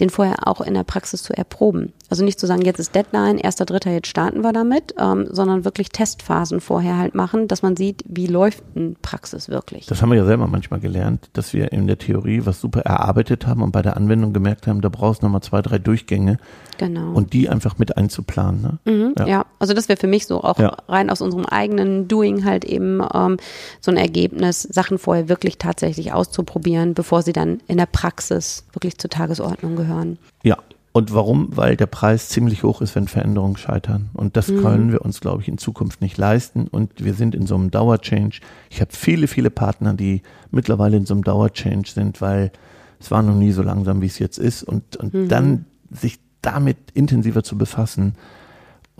den 0.00 0.10
vorher 0.10 0.48
auch 0.48 0.60
in 0.60 0.74
der 0.74 0.84
Praxis 0.84 1.22
zu 1.22 1.36
erproben. 1.36 1.92
Also 2.10 2.24
nicht 2.24 2.40
zu 2.40 2.46
sagen, 2.46 2.62
jetzt 2.62 2.80
ist 2.80 2.94
Deadline, 2.94 3.38
erster, 3.38 3.64
dritter, 3.64 3.90
jetzt 3.90 4.08
starten 4.08 4.42
wir 4.42 4.52
damit, 4.52 4.94
ähm, 4.98 5.28
sondern 5.30 5.64
wirklich 5.64 5.90
Testphasen 5.90 6.60
vorher 6.60 6.98
halt 6.98 7.14
machen, 7.14 7.48
dass 7.48 7.62
man 7.62 7.76
sieht, 7.76 8.04
wie 8.06 8.26
läuft 8.26 8.62
eine 8.74 8.94
Praxis 9.00 9.48
wirklich. 9.48 9.86
Das 9.86 10.02
haben 10.02 10.10
wir 10.10 10.16
ja 10.16 10.24
selber 10.24 10.48
manchmal 10.48 10.80
gelernt, 10.80 11.30
dass 11.32 11.52
wir 11.54 11.72
in 11.72 11.86
der 11.86 11.98
Theorie 11.98 12.42
was 12.44 12.60
super 12.60 12.80
erarbeitet 12.80 13.46
haben 13.46 13.62
und 13.62 13.70
bei 13.70 13.82
der 13.82 13.96
Anwendung 13.96 14.32
gemerkt 14.32 14.66
haben, 14.66 14.80
da 14.80 14.88
brauchst 14.88 15.22
du 15.22 15.26
nochmal 15.26 15.42
zwei, 15.42 15.62
drei 15.62 15.78
Durchgänge. 15.78 16.38
Genau. 16.78 17.12
Und 17.12 17.32
die 17.32 17.48
einfach 17.48 17.78
mit 17.78 17.96
einzuplanen. 17.96 18.62
Ne? 18.62 18.78
Mhm, 18.92 19.14
ja. 19.18 19.26
ja. 19.26 19.46
also 19.58 19.74
das 19.74 19.88
wäre 19.88 19.98
für 19.98 20.06
mich 20.06 20.26
so 20.26 20.42
auch 20.42 20.58
ja 20.58 20.76
rein 20.88 21.10
aus 21.10 21.20
unserem 21.20 21.46
eigenen 21.46 22.08
Doing 22.08 22.44
halt 22.44 22.64
eben 22.64 23.00
ähm, 23.14 23.36
so 23.80 23.90
ein 23.90 23.96
Ergebnis, 23.96 24.62
Sachen 24.62 24.98
vorher 24.98 25.28
wirklich 25.28 25.58
tatsächlich 25.58 26.12
auszuprobieren, 26.12 26.94
bevor 26.94 27.22
sie 27.22 27.32
dann 27.32 27.60
in 27.68 27.78
der 27.78 27.86
Praxis 27.86 28.64
wirklich 28.72 28.98
zur 28.98 29.10
Tagesordnung 29.10 29.76
gehören. 29.76 30.18
Ja, 30.42 30.56
und 30.92 31.14
warum? 31.14 31.56
Weil 31.56 31.76
der 31.76 31.86
Preis 31.86 32.28
ziemlich 32.28 32.64
hoch 32.64 32.80
ist, 32.80 32.96
wenn 32.96 33.06
Veränderungen 33.06 33.56
scheitern. 33.56 34.10
Und 34.12 34.36
das 34.36 34.48
mhm. 34.48 34.62
können 34.62 34.92
wir 34.92 35.02
uns, 35.02 35.20
glaube 35.20 35.42
ich, 35.42 35.48
in 35.48 35.58
Zukunft 35.58 36.00
nicht 36.00 36.18
leisten. 36.18 36.66
Und 36.66 37.04
wir 37.04 37.14
sind 37.14 37.34
in 37.34 37.46
so 37.46 37.54
einem 37.54 37.70
Dauerchange. 37.70 38.30
Ich 38.70 38.80
habe 38.80 38.90
viele, 38.92 39.28
viele 39.28 39.50
Partner, 39.50 39.94
die 39.94 40.22
mittlerweile 40.50 40.96
in 40.96 41.06
so 41.06 41.14
einem 41.14 41.22
Dauerchange 41.22 41.86
sind, 41.86 42.20
weil 42.20 42.50
es 42.98 43.10
war 43.10 43.22
noch 43.22 43.36
nie 43.36 43.52
so 43.52 43.62
langsam, 43.62 44.02
wie 44.02 44.06
es 44.06 44.18
jetzt 44.18 44.38
ist. 44.38 44.64
Und, 44.64 44.96
und 44.96 45.14
mhm. 45.14 45.28
dann 45.28 45.64
sich 45.92 46.18
damit 46.42 46.78
intensiver 46.94 47.44
zu 47.44 47.56
befassen, 47.56 48.14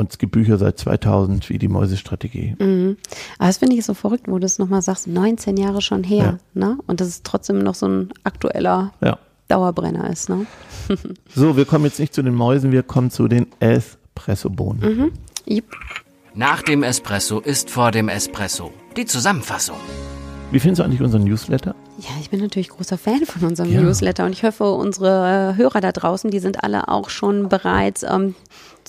und 0.00 0.12
es 0.12 0.16
gibt 0.16 0.32
Bücher 0.32 0.56
seit 0.56 0.78
2000 0.78 1.50
wie 1.50 1.58
die 1.58 1.68
Mäusestrategie. 1.68 2.56
Mhm. 2.58 2.96
Aber 3.38 3.48
das 3.48 3.58
finde 3.58 3.76
ich 3.76 3.84
so 3.84 3.92
verrückt, 3.92 4.28
wo 4.28 4.38
du 4.38 4.46
es 4.46 4.58
nochmal 4.58 4.80
sagst, 4.80 5.06
19 5.06 5.58
Jahre 5.58 5.82
schon 5.82 6.04
her. 6.04 6.38
Ja. 6.54 6.68
Ne? 6.68 6.78
Und 6.86 7.02
das 7.02 7.08
ist 7.08 7.24
trotzdem 7.24 7.58
noch 7.58 7.74
so 7.74 7.86
ein 7.86 8.08
aktueller 8.24 8.94
ja. 9.02 9.18
Dauerbrenner 9.50 10.10
ist. 10.10 10.28
Ne? 10.28 10.46
so, 11.34 11.56
wir 11.56 11.64
kommen 11.64 11.84
jetzt 11.84 11.98
nicht 11.98 12.14
zu 12.14 12.22
den 12.22 12.34
Mäusen, 12.34 12.72
wir 12.72 12.82
kommen 12.82 13.10
zu 13.10 13.28
den 13.28 13.46
Espresso-Bohnen. 13.60 14.80
Mhm. 14.80 15.12
Yep. 15.48 15.64
Nach 16.34 16.62
dem 16.62 16.82
Espresso 16.82 17.40
ist 17.40 17.70
vor 17.70 17.90
dem 17.90 18.08
Espresso. 18.08 18.72
Die 18.96 19.04
Zusammenfassung. 19.04 19.76
Wie 20.52 20.58
findest 20.58 20.80
du 20.80 20.84
eigentlich 20.84 21.00
unseren 21.00 21.24
Newsletter? 21.24 21.76
Ja, 21.98 22.10
ich 22.20 22.30
bin 22.30 22.40
natürlich 22.40 22.70
großer 22.70 22.98
Fan 22.98 23.24
von 23.24 23.48
unserem 23.48 23.72
ja. 23.72 23.80
Newsletter 23.80 24.24
und 24.24 24.32
ich 24.32 24.42
hoffe, 24.42 24.72
unsere 24.72 25.54
Hörer 25.56 25.80
da 25.80 25.92
draußen, 25.92 26.28
die 26.30 26.40
sind 26.40 26.64
alle 26.64 26.88
auch 26.88 27.08
schon 27.08 27.48
bereits 27.48 28.02
ähm, 28.02 28.34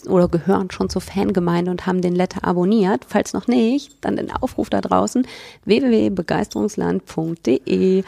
oder 0.08 0.28
gehören 0.28 0.72
schon 0.72 0.90
zur 0.90 1.02
Fangemeinde 1.02 1.70
und 1.70 1.86
haben 1.86 2.02
den 2.02 2.16
Letter 2.16 2.48
abonniert. 2.48 3.06
Falls 3.08 3.34
noch 3.34 3.46
nicht, 3.48 3.96
dann 4.02 4.16
den 4.16 4.32
Aufruf 4.32 4.72
da 4.72 4.82
draußen 4.82 5.28
www.begeisterungsland.de 5.66 8.04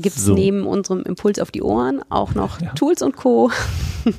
gibt 0.00 0.16
es 0.16 0.24
so. 0.24 0.34
neben 0.34 0.66
unserem 0.66 1.02
Impuls 1.02 1.38
auf 1.38 1.50
die 1.50 1.62
Ohren 1.62 2.02
auch 2.08 2.34
noch 2.34 2.60
ja. 2.60 2.72
Tools 2.72 3.02
und 3.02 3.16
Co. 3.16 3.50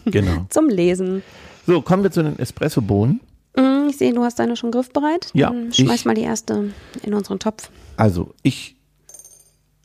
genau. 0.06 0.46
zum 0.50 0.70
Lesen. 0.70 1.24
So, 1.68 1.82
kommen 1.82 2.04
wir 2.04 2.12
zu 2.12 2.24
den 2.24 2.40
Espresso-Bohnen. 2.40 3.22
Mm, 3.56 3.90
ich 3.90 3.98
sehe, 3.98 4.14
du 4.14 4.24
hast 4.24 4.40
deine 4.40 4.56
schon 4.56 4.72
griffbereit. 4.72 5.30
Ja. 5.34 5.50
Dann 5.50 5.74
schmeiß 5.74 6.02
ich, 6.02 6.06
mal 6.06 6.16
die 6.16 6.22
erste 6.22 6.70
in 7.04 7.14
unseren 7.14 7.40
Topf. 7.40 7.70
Also, 7.98 8.34
ich, 8.42 8.76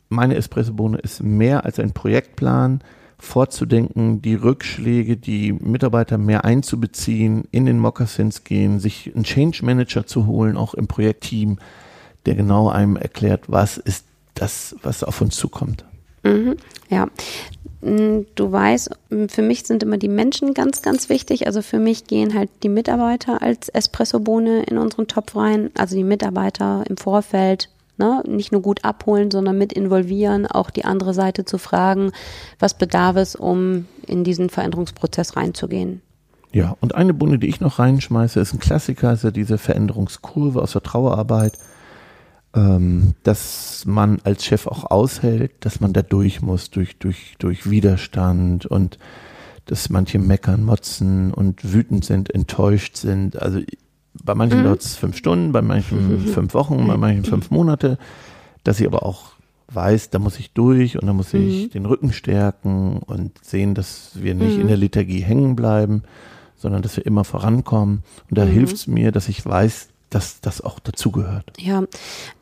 meine 0.09 0.35
Espresso-Bohne 0.35 0.97
ist 0.97 1.21
mehr 1.21 1.65
als 1.65 1.79
ein 1.79 1.93
Projektplan 1.93 2.81
vorzudenken, 3.19 4.21
die 4.21 4.35
Rückschläge, 4.35 5.17
die 5.17 5.51
Mitarbeiter 5.51 6.17
mehr 6.17 6.45
einzubeziehen, 6.45 7.45
in 7.51 7.65
den 7.65 7.79
Moccasins 7.79 8.43
gehen, 8.43 8.79
sich 8.79 9.11
einen 9.13 9.23
Change 9.23 9.65
Manager 9.65 10.05
zu 10.05 10.27
holen, 10.27 10.55
auch 10.55 10.73
im 10.75 10.87
Projektteam, 10.87 11.57
der 12.25 12.35
genau 12.35 12.69
einem 12.69 12.95
erklärt, 12.95 13.45
was 13.47 13.77
ist 13.77 14.06
das, 14.39 14.75
was 14.81 15.03
auf 15.03 15.21
uns 15.21 15.35
zukommt. 15.35 15.85
Mhm, 16.23 16.55
ja. 16.89 17.07
Mm, 17.81 18.21
du 18.35 18.51
weißt, 18.51 18.89
für 19.27 19.41
mich 19.41 19.63
sind 19.63 19.83
immer 19.83 19.97
die 19.97 20.07
Menschen 20.07 20.53
ganz, 20.53 20.81
ganz 20.81 21.09
wichtig. 21.09 21.47
Also 21.47 21.61
für 21.61 21.79
mich 21.79 22.05
gehen 22.05 22.33
halt 22.33 22.49
die 22.63 22.69
Mitarbeiter 22.69 23.41
als 23.41 23.69
Espressobohne 23.69 24.63
in 24.63 24.77
unseren 24.77 25.07
Topf 25.07 25.35
rein. 25.35 25.69
Also 25.77 25.95
die 25.95 26.03
Mitarbeiter 26.03 26.83
im 26.87 26.97
Vorfeld 26.97 27.69
Ne? 27.97 28.21
Nicht 28.27 28.51
nur 28.51 28.61
gut 28.61 28.85
abholen, 28.85 29.31
sondern 29.31 29.57
mit 29.57 29.73
involvieren, 29.73 30.45
auch 30.45 30.69
die 30.69 30.85
andere 30.85 31.15
Seite 31.15 31.45
zu 31.45 31.57
fragen, 31.57 32.11
was 32.59 32.75
bedarf 32.75 33.15
es, 33.15 33.35
um 33.35 33.87
in 34.05 34.23
diesen 34.23 34.49
Veränderungsprozess 34.49 35.35
reinzugehen. 35.35 36.01
Ja, 36.53 36.75
und 36.79 36.93
eine 36.95 37.13
Bunde, 37.13 37.39
die 37.39 37.47
ich 37.47 37.59
noch 37.59 37.79
reinschmeiße, 37.79 38.39
ist 38.39 38.53
ein 38.53 38.59
Klassiker, 38.59 39.13
ist 39.13 39.23
ja 39.23 39.31
diese 39.31 39.57
Veränderungskurve 39.57 40.61
aus 40.61 40.73
der 40.73 40.83
Trauerarbeit, 40.83 41.57
ähm, 42.57 43.13
dass 43.21 43.85
man 43.85 44.19
als 44.23 44.43
Chef 44.43 44.65
auch 44.65 44.89
aushält, 44.89 45.51
dass 45.59 45.79
man 45.79 45.93
da 45.93 46.01
durch 46.01 46.41
muss, 46.41 46.71
durch, 46.71 46.97
durch, 46.97 47.35
durch 47.37 47.69
Widerstand 47.69 48.65
und 48.65 48.97
dass 49.65 49.89
manche 49.89 50.17
meckern, 50.17 50.63
motzen 50.63 51.33
und 51.33 51.71
wütend 51.71 52.03
sind, 52.03 52.33
enttäuscht 52.33 52.97
sind. 52.97 53.39
Also 53.39 53.59
bei 54.23 54.33
manchen 54.33 54.61
mhm. 54.61 54.63
dauert 54.63 54.81
es 54.81 54.95
fünf 54.95 55.17
Stunden, 55.17 55.51
bei 55.51 55.61
manchen 55.61 56.27
fünf 56.33 56.53
Wochen, 56.55 56.87
bei 56.87 56.97
manchen 56.97 57.25
fünf 57.25 57.51
Monate, 57.51 57.99
dass 58.63 58.79
ich 58.79 58.87
aber 58.87 59.03
auch 59.03 59.33
weiß, 59.71 60.09
da 60.09 60.17
muss 60.17 60.39
ich 60.39 60.53
durch 60.53 60.97
und 60.99 61.05
da 61.05 61.13
muss 61.13 61.33
ich 61.33 61.65
mhm. 61.65 61.69
den 61.71 61.85
Rücken 61.85 62.11
stärken 62.11 62.99
und 63.05 63.43
sehen, 63.43 63.75
dass 63.75 64.11
wir 64.15 64.33
nicht 64.33 64.55
in 64.55 64.63
mhm. 64.63 64.67
der 64.69 64.77
Liturgie 64.77 65.19
hängen 65.19 65.55
bleiben, 65.55 66.03
sondern 66.55 66.81
dass 66.81 66.97
wir 66.97 67.05
immer 67.05 67.23
vorankommen. 67.23 68.03
Und 68.29 68.37
da 68.37 68.45
mhm. 68.45 68.51
hilft 68.51 68.75
es 68.77 68.87
mir, 68.87 69.11
dass 69.11 69.29
ich 69.29 69.45
weiß, 69.45 69.89
dass 70.09 70.39
das 70.39 70.61
auch 70.61 70.79
dazugehört. 70.79 71.51
Ja, 71.57 71.83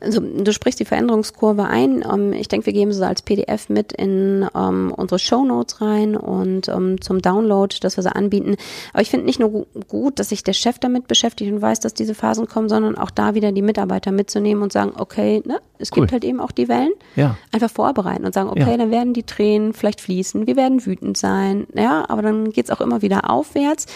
also 0.00 0.20
du 0.20 0.52
sprichst 0.52 0.78
die 0.78 0.84
Veränderungskurve 0.84 1.64
ein. 1.64 2.04
Ähm, 2.08 2.32
ich 2.32 2.46
denke, 2.46 2.66
wir 2.66 2.72
geben 2.72 2.92
sie 2.92 3.04
als 3.04 3.22
PDF 3.22 3.68
mit 3.68 3.92
in 3.92 4.48
ähm, 4.54 4.92
unsere 4.96 5.18
Show 5.18 5.44
Notes 5.44 5.80
rein 5.80 6.16
und 6.16 6.68
ähm, 6.68 7.00
zum 7.00 7.20
Download, 7.20 7.74
dass 7.80 7.96
wir 7.96 8.02
sie 8.02 8.14
anbieten. 8.14 8.56
Aber 8.92 9.02
ich 9.02 9.10
finde 9.10 9.26
nicht 9.26 9.40
nur 9.40 9.66
gut, 9.88 10.20
dass 10.20 10.28
sich 10.28 10.44
der 10.44 10.52
Chef 10.52 10.78
damit 10.78 11.08
beschäftigt 11.08 11.52
und 11.52 11.60
weiß, 11.60 11.80
dass 11.80 11.92
diese 11.92 12.14
Phasen 12.14 12.46
kommen, 12.46 12.68
sondern 12.68 12.96
auch 12.96 13.10
da 13.10 13.34
wieder 13.34 13.50
die 13.50 13.62
Mitarbeiter 13.62 14.12
mitzunehmen 14.12 14.62
und 14.62 14.72
sagen, 14.72 14.92
okay, 14.96 15.42
ne, 15.44 15.58
es 15.78 15.90
cool. 15.90 16.02
gibt 16.02 16.12
halt 16.12 16.24
eben 16.24 16.40
auch 16.40 16.52
die 16.52 16.68
Wellen. 16.68 16.92
Ja. 17.16 17.36
Einfach 17.50 17.70
vorbereiten 17.70 18.24
und 18.24 18.32
sagen, 18.32 18.48
okay, 18.48 18.70
ja. 18.70 18.76
dann 18.76 18.92
werden 18.92 19.12
die 19.12 19.24
Tränen 19.24 19.72
vielleicht 19.72 20.00
fließen, 20.00 20.46
wir 20.46 20.54
werden 20.54 20.86
wütend 20.86 21.16
sein, 21.16 21.66
ja, 21.74 22.08
aber 22.08 22.22
dann 22.22 22.50
geht's 22.50 22.70
auch 22.70 22.80
immer 22.80 23.02
wieder 23.02 23.28
aufwärts 23.28 23.86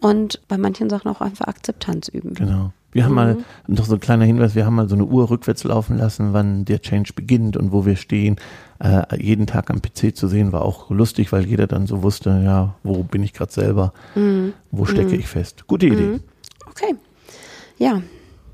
und 0.00 0.40
bei 0.48 0.58
manchen 0.58 0.90
Sachen 0.90 1.10
auch 1.10 1.20
einfach 1.20 1.46
Akzeptanz 1.46 2.08
üben. 2.08 2.34
Genau. 2.34 2.72
Wir 2.92 3.04
haben 3.04 3.10
mhm. 3.10 3.16
mal, 3.16 3.36
noch 3.66 3.84
so 3.84 3.94
ein 3.94 4.00
kleiner 4.00 4.24
Hinweis, 4.24 4.54
wir 4.54 4.66
haben 4.66 4.74
mal 4.74 4.88
so 4.88 4.94
eine 4.94 5.04
Uhr 5.04 5.30
rückwärts 5.30 5.64
laufen 5.64 5.98
lassen, 5.98 6.32
wann 6.32 6.64
der 6.64 6.80
Change 6.80 7.12
beginnt 7.14 7.56
und 7.56 7.72
wo 7.72 7.86
wir 7.86 7.96
stehen. 7.96 8.36
Äh, 8.78 9.02
jeden 9.22 9.46
Tag 9.46 9.70
am 9.70 9.80
PC 9.82 10.16
zu 10.16 10.26
sehen, 10.26 10.52
war 10.52 10.62
auch 10.62 10.90
lustig, 10.90 11.32
weil 11.32 11.46
jeder 11.46 11.66
dann 11.66 11.86
so 11.86 12.02
wusste, 12.02 12.40
ja, 12.44 12.74
wo 12.82 13.02
bin 13.02 13.22
ich 13.22 13.32
gerade 13.32 13.52
selber, 13.52 13.92
mhm. 14.14 14.54
wo 14.70 14.86
stecke 14.86 15.14
mhm. 15.14 15.20
ich 15.20 15.28
fest. 15.28 15.66
Gute 15.66 15.86
Idee. 15.86 16.02
Mhm. 16.02 16.20
Okay. 16.68 16.94
Ja. 17.78 18.02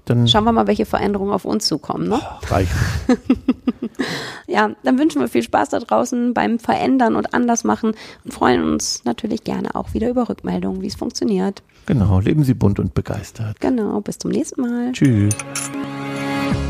Dann 0.04 0.28
Schauen 0.28 0.44
wir 0.44 0.52
mal, 0.52 0.68
welche 0.68 0.86
Veränderungen 0.86 1.32
auf 1.32 1.44
uns 1.44 1.66
zukommen. 1.66 2.08
Ne? 2.08 2.20
Oh, 2.20 2.46
reicht. 2.48 2.70
ja, 4.46 4.70
dann 4.82 4.98
wünschen 4.98 5.20
wir 5.20 5.28
viel 5.28 5.42
Spaß 5.42 5.70
da 5.70 5.78
draußen 5.78 6.34
beim 6.34 6.58
Verändern 6.58 7.16
und 7.16 7.34
anders 7.34 7.64
machen 7.64 7.92
und 8.24 8.34
freuen 8.34 8.64
uns 8.64 9.04
natürlich 9.04 9.44
gerne 9.44 9.74
auch 9.74 9.94
wieder 9.94 10.08
über 10.08 10.28
Rückmeldungen, 10.28 10.82
wie 10.82 10.86
es 10.86 10.94
funktioniert. 10.94 11.62
Genau, 11.86 12.20
leben 12.20 12.44
Sie 12.44 12.54
bunt 12.54 12.78
und 12.78 12.94
begeistert. 12.94 13.60
Genau, 13.60 14.00
bis 14.00 14.18
zum 14.18 14.30
nächsten 14.30 14.60
Mal. 14.60 14.92
Tschüss. 14.92 15.34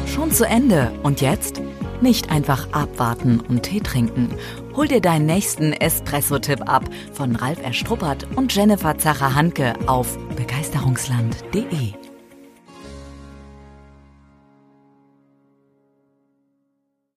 Schon 0.07 0.31
zu 0.31 0.45
Ende. 0.47 0.93
Und 1.03 1.21
jetzt? 1.21 1.61
Nicht 2.01 2.31
einfach 2.31 2.73
abwarten 2.73 3.41
und 3.41 3.62
Tee 3.62 3.81
trinken. 3.81 4.29
Hol 4.75 4.87
dir 4.87 5.01
deinen 5.01 5.27
nächsten 5.27 5.73
Espresso-Tipp 5.73 6.69
ab 6.71 6.85
von 7.12 7.37
Ralf 7.37 7.62
Erstruppert 7.62 8.27
und 8.37 8.55
Jennifer 8.55 8.99
Zacher-Hanke 8.99 9.75
auf 9.87 10.19
begeisterungsland.de. 10.37 12.06